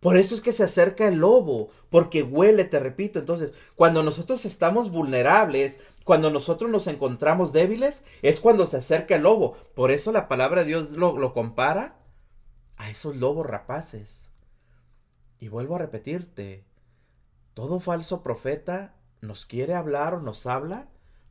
Por 0.01 0.17
eso 0.17 0.33
es 0.35 0.41
que 0.41 0.51
se 0.51 0.63
acerca 0.63 1.07
el 1.07 1.19
lobo, 1.19 1.69
porque 1.89 2.23
huele, 2.23 2.65
te 2.65 2.79
repito. 2.79 3.19
Entonces, 3.19 3.53
cuando 3.75 4.03
nosotros 4.03 4.45
estamos 4.45 4.91
vulnerables, 4.91 5.79
cuando 6.03 6.31
nosotros 6.31 6.71
nos 6.71 6.87
encontramos 6.87 7.53
débiles, 7.53 8.03
es 8.23 8.39
cuando 8.39 8.65
se 8.65 8.77
acerca 8.77 9.15
el 9.15 9.23
lobo. 9.23 9.55
Por 9.75 9.91
eso 9.91 10.11
la 10.11 10.27
palabra 10.27 10.61
de 10.61 10.67
Dios 10.67 10.91
lo, 10.91 11.17
lo 11.17 11.33
compara 11.33 11.99
a 12.77 12.89
esos 12.89 13.15
lobos 13.15 13.45
rapaces. 13.45 14.31
Y 15.39 15.49
vuelvo 15.49 15.75
a 15.75 15.79
repetirte, 15.79 16.65
todo 17.53 17.79
falso 17.79 18.23
profeta 18.23 18.95
nos 19.21 19.45
quiere 19.45 19.75
hablar 19.75 20.15
o 20.15 20.21
nos 20.21 20.45
habla 20.47 20.89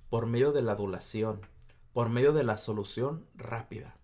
por 0.08 0.26
medio 0.26 0.52
de 0.52 0.62
la 0.62 0.72
adulación, 0.72 1.46
por 1.92 2.08
medio 2.08 2.32
de 2.32 2.44
la 2.44 2.56
solución 2.56 3.26
rápida. 3.34 3.96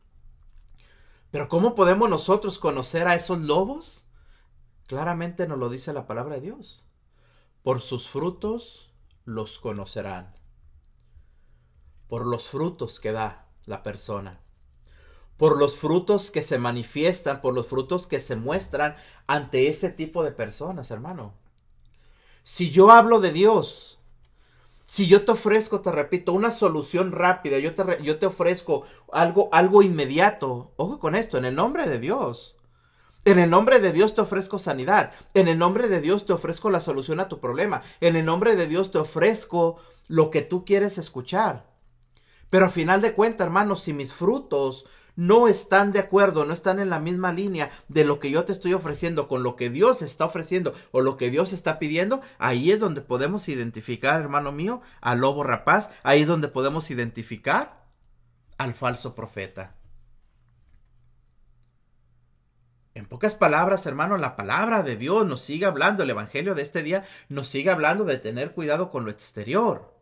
Pero 1.30 1.48
¿cómo 1.48 1.74
podemos 1.74 2.08
nosotros 2.08 2.58
conocer 2.58 3.06
a 3.08 3.14
esos 3.14 3.38
lobos? 3.38 4.04
Claramente 4.86 5.48
nos 5.48 5.58
lo 5.58 5.68
dice 5.68 5.92
la 5.92 6.06
palabra 6.06 6.36
de 6.36 6.40
Dios. 6.40 6.84
Por 7.62 7.80
sus 7.80 8.08
frutos 8.08 8.92
los 9.24 9.58
conocerán. 9.58 10.34
Por 12.08 12.26
los 12.26 12.48
frutos 12.48 13.00
que 13.00 13.12
da 13.12 13.48
la 13.66 13.82
persona. 13.82 14.40
Por 15.36 15.58
los 15.58 15.76
frutos 15.76 16.30
que 16.30 16.42
se 16.42 16.58
manifiestan, 16.58 17.40
por 17.40 17.52
los 17.52 17.66
frutos 17.66 18.06
que 18.06 18.20
se 18.20 18.36
muestran 18.36 18.96
ante 19.26 19.68
ese 19.68 19.90
tipo 19.90 20.22
de 20.22 20.30
personas, 20.30 20.90
hermano. 20.90 21.34
Si 22.48 22.70
yo 22.70 22.92
hablo 22.92 23.18
de 23.18 23.32
Dios, 23.32 23.98
si 24.84 25.08
yo 25.08 25.24
te 25.24 25.32
ofrezco, 25.32 25.80
te 25.80 25.90
repito, 25.90 26.32
una 26.32 26.52
solución 26.52 27.10
rápida, 27.10 27.58
yo 27.58 27.74
te, 27.74 28.00
yo 28.04 28.20
te 28.20 28.26
ofrezco 28.26 28.84
algo, 29.12 29.48
algo 29.50 29.82
inmediato, 29.82 30.70
ojo 30.76 31.00
con 31.00 31.16
esto, 31.16 31.38
en 31.38 31.44
el 31.44 31.56
nombre 31.56 31.88
de 31.88 31.98
Dios. 31.98 32.56
En 33.24 33.40
el 33.40 33.50
nombre 33.50 33.80
de 33.80 33.92
Dios 33.92 34.14
te 34.14 34.20
ofrezco 34.20 34.60
sanidad. 34.60 35.12
En 35.34 35.48
el 35.48 35.58
nombre 35.58 35.88
de 35.88 36.00
Dios 36.00 36.24
te 36.24 36.34
ofrezco 36.34 36.70
la 36.70 36.78
solución 36.78 37.18
a 37.18 37.26
tu 37.28 37.40
problema. 37.40 37.82
En 38.00 38.14
el 38.14 38.24
nombre 38.24 38.54
de 38.54 38.68
Dios 38.68 38.92
te 38.92 38.98
ofrezco 38.98 39.80
lo 40.06 40.30
que 40.30 40.42
tú 40.42 40.64
quieres 40.64 40.98
escuchar. 40.98 41.66
Pero 42.48 42.66
al 42.66 42.70
final 42.70 43.02
de 43.02 43.12
cuentas, 43.12 43.44
hermanos, 43.44 43.82
si 43.82 43.92
mis 43.92 44.12
frutos 44.12 44.86
no 45.16 45.48
están 45.48 45.92
de 45.92 45.98
acuerdo, 45.98 46.44
no 46.44 46.52
están 46.52 46.78
en 46.78 46.90
la 46.90 47.00
misma 47.00 47.32
línea 47.32 47.70
de 47.88 48.04
lo 48.04 48.20
que 48.20 48.30
yo 48.30 48.44
te 48.44 48.52
estoy 48.52 48.74
ofreciendo 48.74 49.26
con 49.28 49.42
lo 49.42 49.56
que 49.56 49.70
Dios 49.70 50.02
está 50.02 50.26
ofreciendo 50.26 50.74
o 50.92 51.00
lo 51.00 51.16
que 51.16 51.30
Dios 51.30 51.52
está 51.52 51.78
pidiendo, 51.78 52.20
ahí 52.38 52.70
es 52.70 52.80
donde 52.80 53.00
podemos 53.00 53.48
identificar, 53.48 54.20
hermano 54.20 54.52
mío, 54.52 54.80
al 55.00 55.20
lobo 55.20 55.42
rapaz, 55.42 55.90
ahí 56.02 56.22
es 56.22 56.28
donde 56.28 56.48
podemos 56.48 56.90
identificar 56.90 57.84
al 58.58 58.74
falso 58.74 59.14
profeta. 59.14 59.74
En 62.94 63.04
pocas 63.04 63.34
palabras, 63.34 63.84
hermano, 63.84 64.16
la 64.16 64.36
palabra 64.36 64.82
de 64.82 64.96
Dios 64.96 65.26
nos 65.26 65.42
sigue 65.42 65.66
hablando, 65.66 66.02
el 66.02 66.08
Evangelio 66.08 66.54
de 66.54 66.62
este 66.62 66.82
día 66.82 67.04
nos 67.28 67.46
sigue 67.46 67.70
hablando 67.70 68.04
de 68.04 68.16
tener 68.16 68.52
cuidado 68.52 68.90
con 68.90 69.04
lo 69.04 69.10
exterior. 69.10 69.94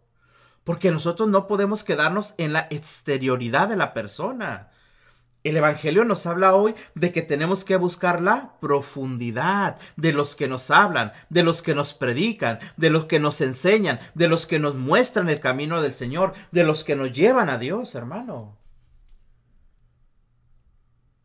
Porque 0.63 0.93
nosotros 0.93 1.29
no 1.29 1.49
podemos 1.49 1.83
quedarnos 1.83 2.35
en 2.39 2.53
la 2.53 2.69
exterioridad 2.71 3.69
de 3.69 3.75
la 3.75 3.95
persona. 3.95 4.71
El 5.45 5.59
Evangelio 5.59 6.07
nos 6.07 6.25
habla 6.25 6.55
hoy 6.55 6.75
de 6.95 7.13
que 7.13 7.21
tenemos 7.21 7.65
que 7.65 7.77
buscar 7.77 8.23
la 8.23 8.59
profundidad 8.61 9.79
de 9.97 10.15
los 10.15 10.37
que 10.37 10.49
nos 10.49 10.71
hablan, 10.71 11.13
de 11.29 11.43
los 11.43 11.61
que 11.61 11.75
nos 11.75 11.93
predican, 11.93 12.59
de 12.79 12.89
los 12.89 13.05
que 13.05 13.21
nos 13.21 13.43
enseñan, 13.43 14.01
de 14.15 14.29
los 14.29 14.47
que 14.47 14.59
nos 14.59 14.75
muestran 14.75 15.29
el 15.29 15.41
camino 15.41 15.83
del 15.83 15.93
Señor, 15.93 16.33
de 16.51 16.65
los 16.65 16.83
que 16.83 16.97
nos 16.97 17.13
llevan 17.13 17.51
a 17.51 17.59
Dios, 17.59 17.95
hermano. 17.95 18.57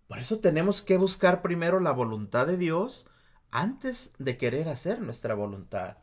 Por 0.09 0.19
eso 0.19 0.39
tenemos 0.39 0.81
que 0.81 0.97
buscar 0.97 1.41
primero 1.41 1.79
la 1.79 1.91
voluntad 1.91 2.45
de 2.45 2.57
Dios 2.57 3.07
antes 3.51 4.11
de 4.19 4.37
querer 4.37 4.67
hacer 4.67 4.99
nuestra 4.99 5.33
voluntad. 5.33 5.95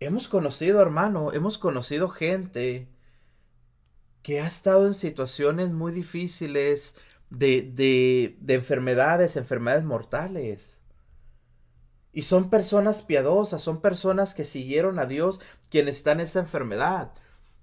hemos 0.00 0.28
conocido, 0.28 0.80
hermano, 0.82 1.32
hemos 1.32 1.58
conocido 1.58 2.08
gente 2.08 2.88
que 4.26 4.40
ha 4.40 4.46
estado 4.48 4.88
en 4.88 4.94
situaciones 4.94 5.70
muy 5.70 5.92
difíciles 5.92 6.96
de, 7.30 7.62
de, 7.62 8.36
de 8.40 8.54
enfermedades, 8.54 9.36
enfermedades 9.36 9.84
mortales. 9.84 10.80
Y 12.12 12.22
son 12.22 12.50
personas 12.50 13.02
piadosas, 13.02 13.62
son 13.62 13.80
personas 13.80 14.34
que 14.34 14.44
siguieron 14.44 14.98
a 14.98 15.06
Dios 15.06 15.40
quienes 15.70 15.98
están 15.98 16.18
en 16.18 16.26
esa 16.26 16.40
enfermedad. 16.40 17.12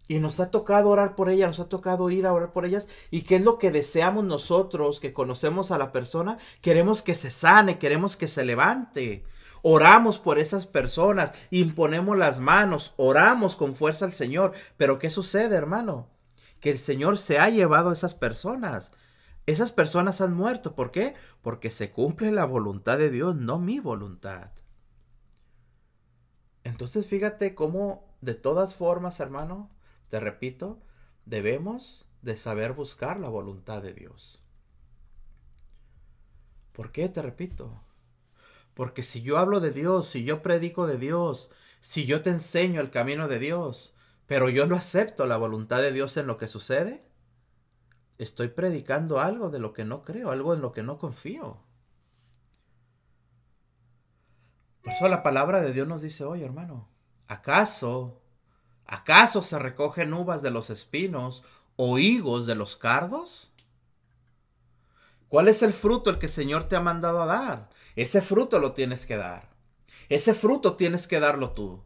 Y 0.08 0.20
nos 0.20 0.40
ha 0.40 0.52
tocado 0.52 0.88
orar 0.88 1.18
por 1.18 1.30
ellas, 1.30 1.50
nos 1.50 1.60
ha 1.60 1.68
tocado 1.68 2.10
ir 2.10 2.26
a 2.26 2.32
orar 2.32 2.54
por 2.54 2.66
ellas. 2.66 2.88
¿Y 3.12 3.24
qué 3.24 3.36
es 3.36 3.42
lo 3.42 3.58
que 3.58 3.70
deseamos 3.70 4.24
nosotros 4.24 5.02
que 5.02 5.12
conocemos 5.12 5.70
a 5.72 5.78
la 5.78 5.92
persona? 5.92 6.38
Queremos 6.62 7.02
que 7.02 7.14
se 7.14 7.30
sane, 7.30 7.78
queremos 7.78 8.16
que 8.16 8.30
se 8.30 8.46
levante. 8.46 9.26
Oramos 9.64 10.18
por 10.18 10.40
esas 10.40 10.66
personas, 10.66 11.34
imponemos 11.52 12.18
las 12.18 12.40
manos, 12.40 12.94
oramos 12.96 13.58
con 13.58 13.76
fuerza 13.76 14.06
al 14.06 14.14
Señor. 14.14 14.54
Pero 14.78 14.98
¿qué 14.98 15.10
sucede, 15.10 15.58
hermano? 15.58 16.13
Que 16.64 16.72
el 16.72 16.78
Señor 16.78 17.18
se 17.18 17.40
ha 17.40 17.50
llevado 17.50 17.90
a 17.90 17.94
esas 17.94 18.16
personas. 18.16 18.94
Esas 19.46 19.74
personas 19.74 20.22
han 20.22 20.34
muerto. 20.34 20.76
¿Por 20.76 20.92
qué? 20.92 21.14
Porque 21.42 21.72
se 21.72 21.92
cumple 21.92 22.32
la 22.32 22.46
voluntad 22.46 22.98
de 22.98 23.10
Dios, 23.10 23.36
no 23.36 23.60
mi 23.60 23.82
voluntad. 23.82 24.52
Entonces 26.64 27.06
fíjate 27.06 27.54
cómo, 27.54 28.16
de 28.22 28.34
todas 28.34 28.76
formas, 28.76 29.20
hermano, 29.20 29.68
te 30.08 30.22
repito, 30.22 30.80
debemos 31.26 32.06
de 32.22 32.38
saber 32.38 32.72
buscar 32.72 33.20
la 33.20 33.28
voluntad 33.28 33.82
de 33.82 33.94
Dios. 33.94 34.42
¿Por 36.72 36.94
qué 36.94 37.10
te 37.10 37.22
repito? 37.22 37.84
Porque 38.74 39.04
si 39.04 39.22
yo 39.22 39.38
hablo 39.38 39.60
de 39.60 39.72
Dios, 39.72 40.08
si 40.08 40.24
yo 40.24 40.42
predico 40.42 40.88
de 40.88 40.98
Dios, 40.98 41.52
si 41.82 42.06
yo 42.06 42.22
te 42.22 42.30
enseño 42.30 42.80
el 42.80 42.90
camino 42.90 43.28
de 43.28 43.40
Dios, 43.40 43.93
pero 44.28 44.50
yo 44.50 44.68
no 44.68 44.76
acepto 44.76 45.26
la 45.26 45.38
voluntad 45.38 45.82
de 45.82 45.92
Dios 45.92 46.18
en 46.18 46.28
lo 46.28 46.38
que 46.38 46.48
sucede, 46.48 47.08
estoy 48.18 48.50
predicando 48.50 49.20
algo 49.20 49.50
de 49.50 49.60
lo 49.60 49.74
que 49.74 49.86
no 49.86 50.04
creo, 50.04 50.32
algo 50.32 50.54
en 50.54 50.62
lo 50.62 50.72
que 50.72 50.84
no 50.84 50.98
confío. 50.98 51.62
Por 54.84 54.94
eso 54.94 55.08
la 55.08 55.24
palabra 55.24 55.62
de 55.62 55.72
Dios 55.74 55.88
nos 55.88 56.02
dice 56.02 56.24
hoy, 56.26 56.44
hermano, 56.44 56.90
¿acaso 57.28 58.24
¿Acaso 58.86 59.42
se 59.42 59.58
recogen 59.60 60.14
uvas 60.14 60.42
de 60.42 60.52
los 60.52 60.70
espinos 60.70 61.44
o 61.76 61.98
higos 61.98 62.46
de 62.46 62.56
los 62.56 62.76
cardos? 62.76 63.52
¿Cuál 65.30 65.48
es 65.48 65.64
el 65.64 65.74
fruto 65.74 66.10
el 66.10 66.20
que 66.20 66.28
el 66.28 66.32
Señor 66.32 66.66
te 66.66 66.76
ha 66.76 66.82
mandado 66.82 67.22
a 67.22 67.26
dar? 67.26 67.70
Ese 67.96 68.22
fruto 68.22 68.60
lo 68.60 68.74
tienes 68.74 69.06
que 69.06 69.18
dar. 69.18 69.50
Ese 70.10 70.34
fruto 70.34 70.76
tienes 70.76 71.08
que 71.08 71.20
darlo 71.20 71.52
tú. 71.52 71.84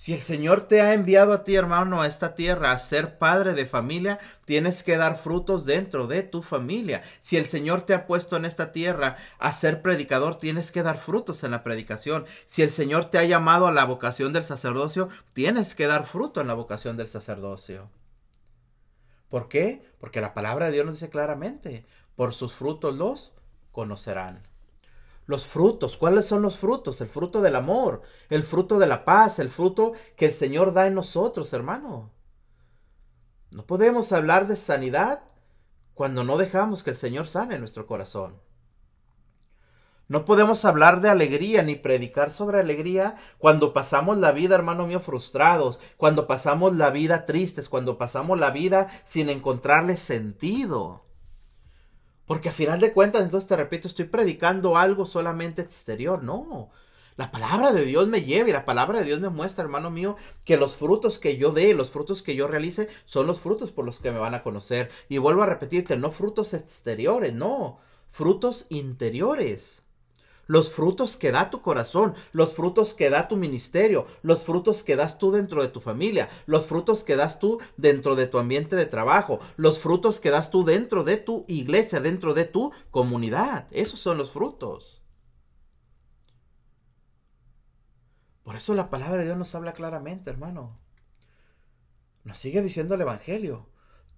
Si 0.00 0.14
el 0.14 0.20
Señor 0.20 0.62
te 0.62 0.80
ha 0.80 0.94
enviado 0.94 1.34
a 1.34 1.44
ti, 1.44 1.56
hermano, 1.56 2.00
a 2.00 2.06
esta 2.06 2.34
tierra 2.34 2.72
a 2.72 2.78
ser 2.78 3.18
padre 3.18 3.52
de 3.52 3.66
familia, 3.66 4.18
tienes 4.46 4.82
que 4.82 4.96
dar 4.96 5.18
frutos 5.18 5.66
dentro 5.66 6.06
de 6.06 6.22
tu 6.22 6.40
familia. 6.40 7.02
Si 7.20 7.36
el 7.36 7.44
Señor 7.44 7.82
te 7.82 7.92
ha 7.92 8.06
puesto 8.06 8.38
en 8.38 8.46
esta 8.46 8.72
tierra 8.72 9.18
a 9.38 9.52
ser 9.52 9.82
predicador, 9.82 10.38
tienes 10.38 10.72
que 10.72 10.82
dar 10.82 10.96
frutos 10.96 11.44
en 11.44 11.50
la 11.50 11.62
predicación. 11.62 12.24
Si 12.46 12.62
el 12.62 12.70
Señor 12.70 13.10
te 13.10 13.18
ha 13.18 13.24
llamado 13.24 13.66
a 13.66 13.72
la 13.72 13.84
vocación 13.84 14.32
del 14.32 14.44
sacerdocio, 14.44 15.10
tienes 15.34 15.74
que 15.74 15.86
dar 15.86 16.06
fruto 16.06 16.40
en 16.40 16.46
la 16.46 16.54
vocación 16.54 16.96
del 16.96 17.08
sacerdocio. 17.08 17.90
¿Por 19.28 19.48
qué? 19.48 19.84
Porque 19.98 20.22
la 20.22 20.32
palabra 20.32 20.64
de 20.64 20.72
Dios 20.72 20.86
nos 20.86 20.94
dice 20.94 21.10
claramente, 21.10 21.84
por 22.16 22.32
sus 22.32 22.54
frutos 22.54 22.94
los 22.94 23.34
conocerán. 23.70 24.49
Los 25.30 25.46
frutos, 25.46 25.96
¿cuáles 25.96 26.26
son 26.26 26.42
los 26.42 26.58
frutos? 26.58 27.00
El 27.00 27.06
fruto 27.06 27.40
del 27.40 27.54
amor, 27.54 28.02
el 28.30 28.42
fruto 28.42 28.80
de 28.80 28.88
la 28.88 29.04
paz, 29.04 29.38
el 29.38 29.48
fruto 29.48 29.92
que 30.16 30.24
el 30.26 30.32
Señor 30.32 30.72
da 30.72 30.88
en 30.88 30.94
nosotros, 30.96 31.52
hermano. 31.52 32.10
No 33.52 33.64
podemos 33.64 34.10
hablar 34.10 34.48
de 34.48 34.56
sanidad 34.56 35.22
cuando 35.94 36.24
no 36.24 36.36
dejamos 36.36 36.82
que 36.82 36.90
el 36.90 36.96
Señor 36.96 37.28
sane 37.28 37.60
nuestro 37.60 37.86
corazón. 37.86 38.40
No 40.08 40.24
podemos 40.24 40.64
hablar 40.64 41.00
de 41.00 41.10
alegría 41.10 41.62
ni 41.62 41.76
predicar 41.76 42.32
sobre 42.32 42.58
alegría 42.58 43.14
cuando 43.38 43.72
pasamos 43.72 44.18
la 44.18 44.32
vida, 44.32 44.56
hermano 44.56 44.88
mío, 44.88 44.98
frustrados, 44.98 45.78
cuando 45.96 46.26
pasamos 46.26 46.74
la 46.74 46.90
vida 46.90 47.24
tristes, 47.24 47.68
cuando 47.68 47.98
pasamos 47.98 48.36
la 48.36 48.50
vida 48.50 48.88
sin 49.04 49.28
encontrarle 49.28 49.96
sentido. 49.96 51.04
Porque 52.30 52.50
a 52.50 52.52
final 52.52 52.78
de 52.78 52.92
cuentas, 52.92 53.22
entonces 53.24 53.48
te 53.48 53.56
repito, 53.56 53.88
estoy 53.88 54.04
predicando 54.04 54.76
algo 54.76 55.04
solamente 55.04 55.62
exterior. 55.62 56.22
No. 56.22 56.70
La 57.16 57.32
palabra 57.32 57.72
de 57.72 57.84
Dios 57.84 58.06
me 58.06 58.22
lleva 58.22 58.48
y 58.48 58.52
la 58.52 58.64
palabra 58.64 59.00
de 59.00 59.04
Dios 59.04 59.18
me 59.18 59.30
muestra, 59.30 59.64
hermano 59.64 59.90
mío, 59.90 60.16
que 60.44 60.56
los 60.56 60.76
frutos 60.76 61.18
que 61.18 61.38
yo 61.38 61.50
dé, 61.50 61.74
los 61.74 61.90
frutos 61.90 62.22
que 62.22 62.36
yo 62.36 62.46
realice, 62.46 62.88
son 63.04 63.26
los 63.26 63.40
frutos 63.40 63.72
por 63.72 63.84
los 63.84 63.98
que 63.98 64.12
me 64.12 64.20
van 64.20 64.36
a 64.36 64.44
conocer. 64.44 64.92
Y 65.08 65.18
vuelvo 65.18 65.42
a 65.42 65.46
repetirte, 65.46 65.96
no 65.96 66.12
frutos 66.12 66.54
exteriores, 66.54 67.34
no, 67.34 67.80
frutos 68.06 68.66
interiores 68.68 69.82
los 70.50 70.72
frutos 70.72 71.16
que 71.16 71.30
da 71.30 71.48
tu 71.48 71.62
corazón, 71.62 72.16
los 72.32 72.54
frutos 72.54 72.92
que 72.92 73.08
da 73.08 73.28
tu 73.28 73.36
ministerio, 73.36 74.08
los 74.22 74.42
frutos 74.42 74.82
que 74.82 74.96
das 74.96 75.16
tú 75.16 75.30
dentro 75.30 75.62
de 75.62 75.68
tu 75.68 75.80
familia, 75.80 76.28
los 76.46 76.66
frutos 76.66 77.04
que 77.04 77.14
das 77.14 77.38
tú 77.38 77.60
dentro 77.76 78.16
de 78.16 78.26
tu 78.26 78.36
ambiente 78.36 78.74
de 78.74 78.86
trabajo, 78.86 79.38
los 79.56 79.78
frutos 79.78 80.18
que 80.18 80.30
das 80.30 80.50
tú 80.50 80.64
dentro 80.64 81.04
de 81.04 81.18
tu 81.18 81.44
iglesia, 81.46 82.00
dentro 82.00 82.34
de 82.34 82.46
tu 82.46 82.72
comunidad. 82.90 83.68
Esos 83.70 84.00
son 84.00 84.18
los 84.18 84.32
frutos. 84.32 85.00
Por 88.42 88.56
eso 88.56 88.74
la 88.74 88.90
palabra 88.90 89.18
de 89.18 89.26
Dios 89.26 89.38
nos 89.38 89.54
habla 89.54 89.72
claramente, 89.72 90.30
hermano. 90.30 90.80
Nos 92.24 92.38
sigue 92.38 92.60
diciendo 92.60 92.96
el 92.96 93.02
Evangelio. 93.02 93.68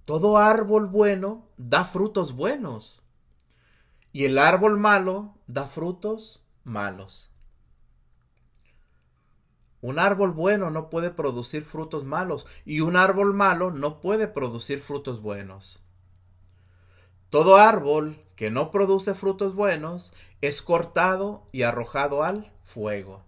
Todo 0.07 0.38
árbol 0.38 0.87
bueno 0.87 1.51
da 1.59 1.85
frutos 1.85 2.33
buenos 2.35 3.03
y 4.12 4.27
el 4.27 4.38
árbol 4.38 4.79
malo 4.79 5.35
da 5.53 5.67
frutos 5.67 6.43
malos. 6.65 7.31
Un 9.83 9.99
árbol 9.99 10.31
bueno 10.31 10.71
no 10.71 10.88
puede 10.88 11.11
producir 11.11 11.65
frutos 11.65 12.05
malos 12.05 12.47
y 12.65 12.81
un 12.81 12.97
árbol 12.97 13.35
malo 13.35 13.71
no 13.71 14.01
puede 14.01 14.29
producir 14.29 14.81
frutos 14.81 15.21
buenos. 15.21 15.83
Todo 17.29 17.57
árbol 17.57 18.25
que 18.37 18.51
no 18.51 18.71
produce 18.71 19.15
frutos 19.15 19.55
buenos 19.55 20.12
es 20.41 20.62
cortado 20.62 21.49
y 21.53 21.62
arrojado 21.62 22.23
al 22.23 22.53
fuego. 22.62 23.23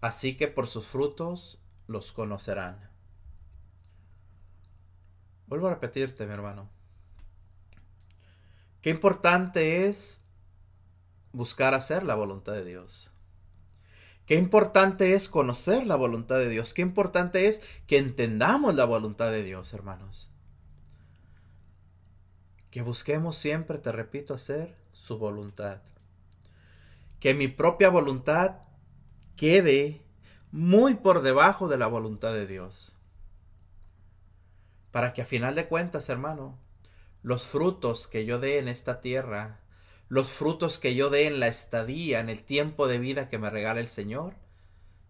Así 0.00 0.36
que 0.36 0.48
por 0.48 0.66
sus 0.66 0.86
frutos 0.86 1.58
los 1.86 2.12
conocerán. 2.12 2.90
Vuelvo 5.48 5.66
a 5.66 5.74
repetirte, 5.74 6.26
mi 6.26 6.32
hermano. 6.32 6.70
Qué 8.80 8.90
importante 8.90 9.86
es 9.86 10.21
buscar 11.32 11.74
hacer 11.74 12.04
la 12.04 12.14
voluntad 12.14 12.52
de 12.52 12.64
Dios. 12.64 13.10
Qué 14.26 14.36
importante 14.36 15.14
es 15.14 15.28
conocer 15.28 15.86
la 15.86 15.96
voluntad 15.96 16.36
de 16.36 16.48
Dios. 16.48 16.74
Qué 16.74 16.82
importante 16.82 17.48
es 17.48 17.60
que 17.86 17.98
entendamos 17.98 18.74
la 18.74 18.84
voluntad 18.84 19.30
de 19.30 19.42
Dios, 19.42 19.72
hermanos. 19.74 20.30
Que 22.70 22.82
busquemos 22.82 23.36
siempre, 23.36 23.78
te 23.78 23.92
repito, 23.92 24.34
hacer 24.34 24.76
su 24.92 25.18
voluntad. 25.18 25.82
Que 27.18 27.34
mi 27.34 27.48
propia 27.48 27.90
voluntad 27.90 28.60
quede 29.36 30.02
muy 30.52 30.94
por 30.94 31.22
debajo 31.22 31.68
de 31.68 31.78
la 31.78 31.88
voluntad 31.88 32.32
de 32.32 32.46
Dios. 32.46 32.96
Para 34.92 35.12
que 35.12 35.22
a 35.22 35.26
final 35.26 35.54
de 35.54 35.66
cuentas, 35.66 36.08
hermano, 36.08 36.58
los 37.22 37.46
frutos 37.46 38.06
que 38.06 38.24
yo 38.24 38.38
dé 38.38 38.58
en 38.58 38.68
esta 38.68 39.00
tierra, 39.00 39.61
los 40.12 40.28
frutos 40.28 40.78
que 40.78 40.94
yo 40.94 41.08
dé 41.08 41.26
en 41.26 41.40
la 41.40 41.48
estadía, 41.48 42.20
en 42.20 42.28
el 42.28 42.42
tiempo 42.42 42.86
de 42.86 42.98
vida 42.98 43.28
que 43.28 43.38
me 43.38 43.48
regala 43.48 43.80
el 43.80 43.88
Señor, 43.88 44.34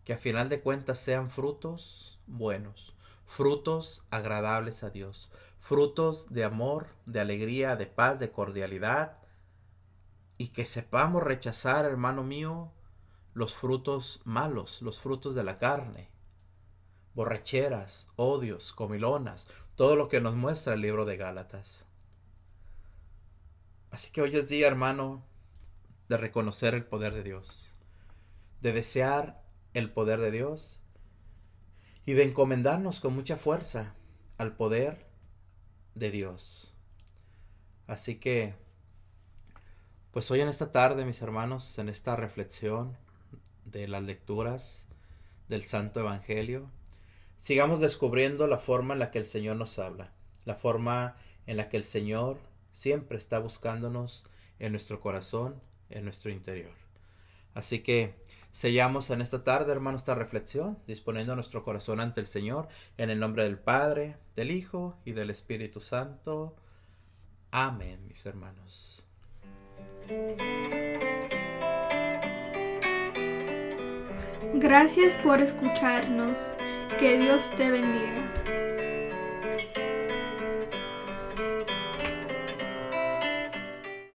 que 0.04 0.12
a 0.12 0.16
final 0.16 0.48
de 0.48 0.60
cuentas 0.60 1.00
sean 1.00 1.28
frutos 1.28 2.20
buenos, 2.28 2.94
frutos 3.24 4.04
agradables 4.10 4.84
a 4.84 4.90
Dios, 4.90 5.32
frutos 5.58 6.32
de 6.32 6.44
amor, 6.44 6.86
de 7.04 7.18
alegría, 7.18 7.74
de 7.74 7.86
paz, 7.86 8.20
de 8.20 8.30
cordialidad, 8.30 9.18
y 10.38 10.50
que 10.50 10.66
sepamos 10.66 11.24
rechazar, 11.24 11.84
hermano 11.84 12.22
mío, 12.22 12.70
los 13.34 13.54
frutos 13.54 14.20
malos, 14.22 14.82
los 14.82 15.00
frutos 15.00 15.34
de 15.34 15.42
la 15.42 15.58
carne, 15.58 16.10
borracheras, 17.14 18.06
odios, 18.14 18.72
comilonas, 18.72 19.48
todo 19.74 19.96
lo 19.96 20.06
que 20.06 20.20
nos 20.20 20.36
muestra 20.36 20.74
el 20.74 20.80
libro 20.80 21.04
de 21.06 21.16
Gálatas. 21.16 21.88
Así 23.92 24.10
que 24.10 24.22
hoy 24.22 24.34
es 24.34 24.48
día, 24.48 24.66
hermano, 24.66 25.22
de 26.08 26.16
reconocer 26.16 26.72
el 26.72 26.82
poder 26.82 27.12
de 27.12 27.22
Dios, 27.22 27.70
de 28.62 28.72
desear 28.72 29.44
el 29.74 29.92
poder 29.92 30.18
de 30.18 30.30
Dios 30.30 30.82
y 32.06 32.14
de 32.14 32.24
encomendarnos 32.24 33.00
con 33.00 33.14
mucha 33.14 33.36
fuerza 33.36 33.94
al 34.38 34.56
poder 34.56 35.06
de 35.94 36.10
Dios. 36.10 36.74
Así 37.86 38.14
que, 38.16 38.54
pues 40.10 40.30
hoy 40.30 40.40
en 40.40 40.48
esta 40.48 40.72
tarde, 40.72 41.04
mis 41.04 41.20
hermanos, 41.20 41.78
en 41.78 41.90
esta 41.90 42.16
reflexión 42.16 42.96
de 43.66 43.88
las 43.88 44.02
lecturas 44.02 44.88
del 45.48 45.62
Santo 45.62 46.00
Evangelio, 46.00 46.70
sigamos 47.38 47.80
descubriendo 47.80 48.46
la 48.46 48.56
forma 48.56 48.94
en 48.94 49.00
la 49.00 49.10
que 49.10 49.18
el 49.18 49.26
Señor 49.26 49.56
nos 49.56 49.78
habla, 49.78 50.14
la 50.46 50.54
forma 50.54 51.18
en 51.46 51.58
la 51.58 51.68
que 51.68 51.76
el 51.76 51.84
Señor 51.84 52.51
siempre 52.72 53.18
está 53.18 53.38
buscándonos 53.38 54.24
en 54.58 54.72
nuestro 54.72 55.00
corazón, 55.00 55.60
en 55.90 56.04
nuestro 56.04 56.30
interior. 56.30 56.72
Así 57.54 57.80
que 57.80 58.14
sellamos 58.50 59.10
en 59.10 59.20
esta 59.20 59.44
tarde, 59.44 59.72
hermano, 59.72 59.96
esta 59.96 60.14
reflexión, 60.14 60.78
disponiendo 60.86 61.34
nuestro 61.34 61.64
corazón 61.64 62.00
ante 62.00 62.20
el 62.20 62.26
Señor, 62.26 62.68
en 62.96 63.10
el 63.10 63.20
nombre 63.20 63.44
del 63.44 63.58
Padre, 63.58 64.16
del 64.34 64.50
Hijo 64.50 64.96
y 65.04 65.12
del 65.12 65.30
Espíritu 65.30 65.80
Santo. 65.80 66.56
Amén, 67.50 68.06
mis 68.08 68.24
hermanos. 68.24 69.06
Gracias 74.54 75.16
por 75.18 75.40
escucharnos. 75.40 76.54
Que 76.98 77.18
Dios 77.18 77.50
te 77.56 77.70
bendiga. 77.70 78.71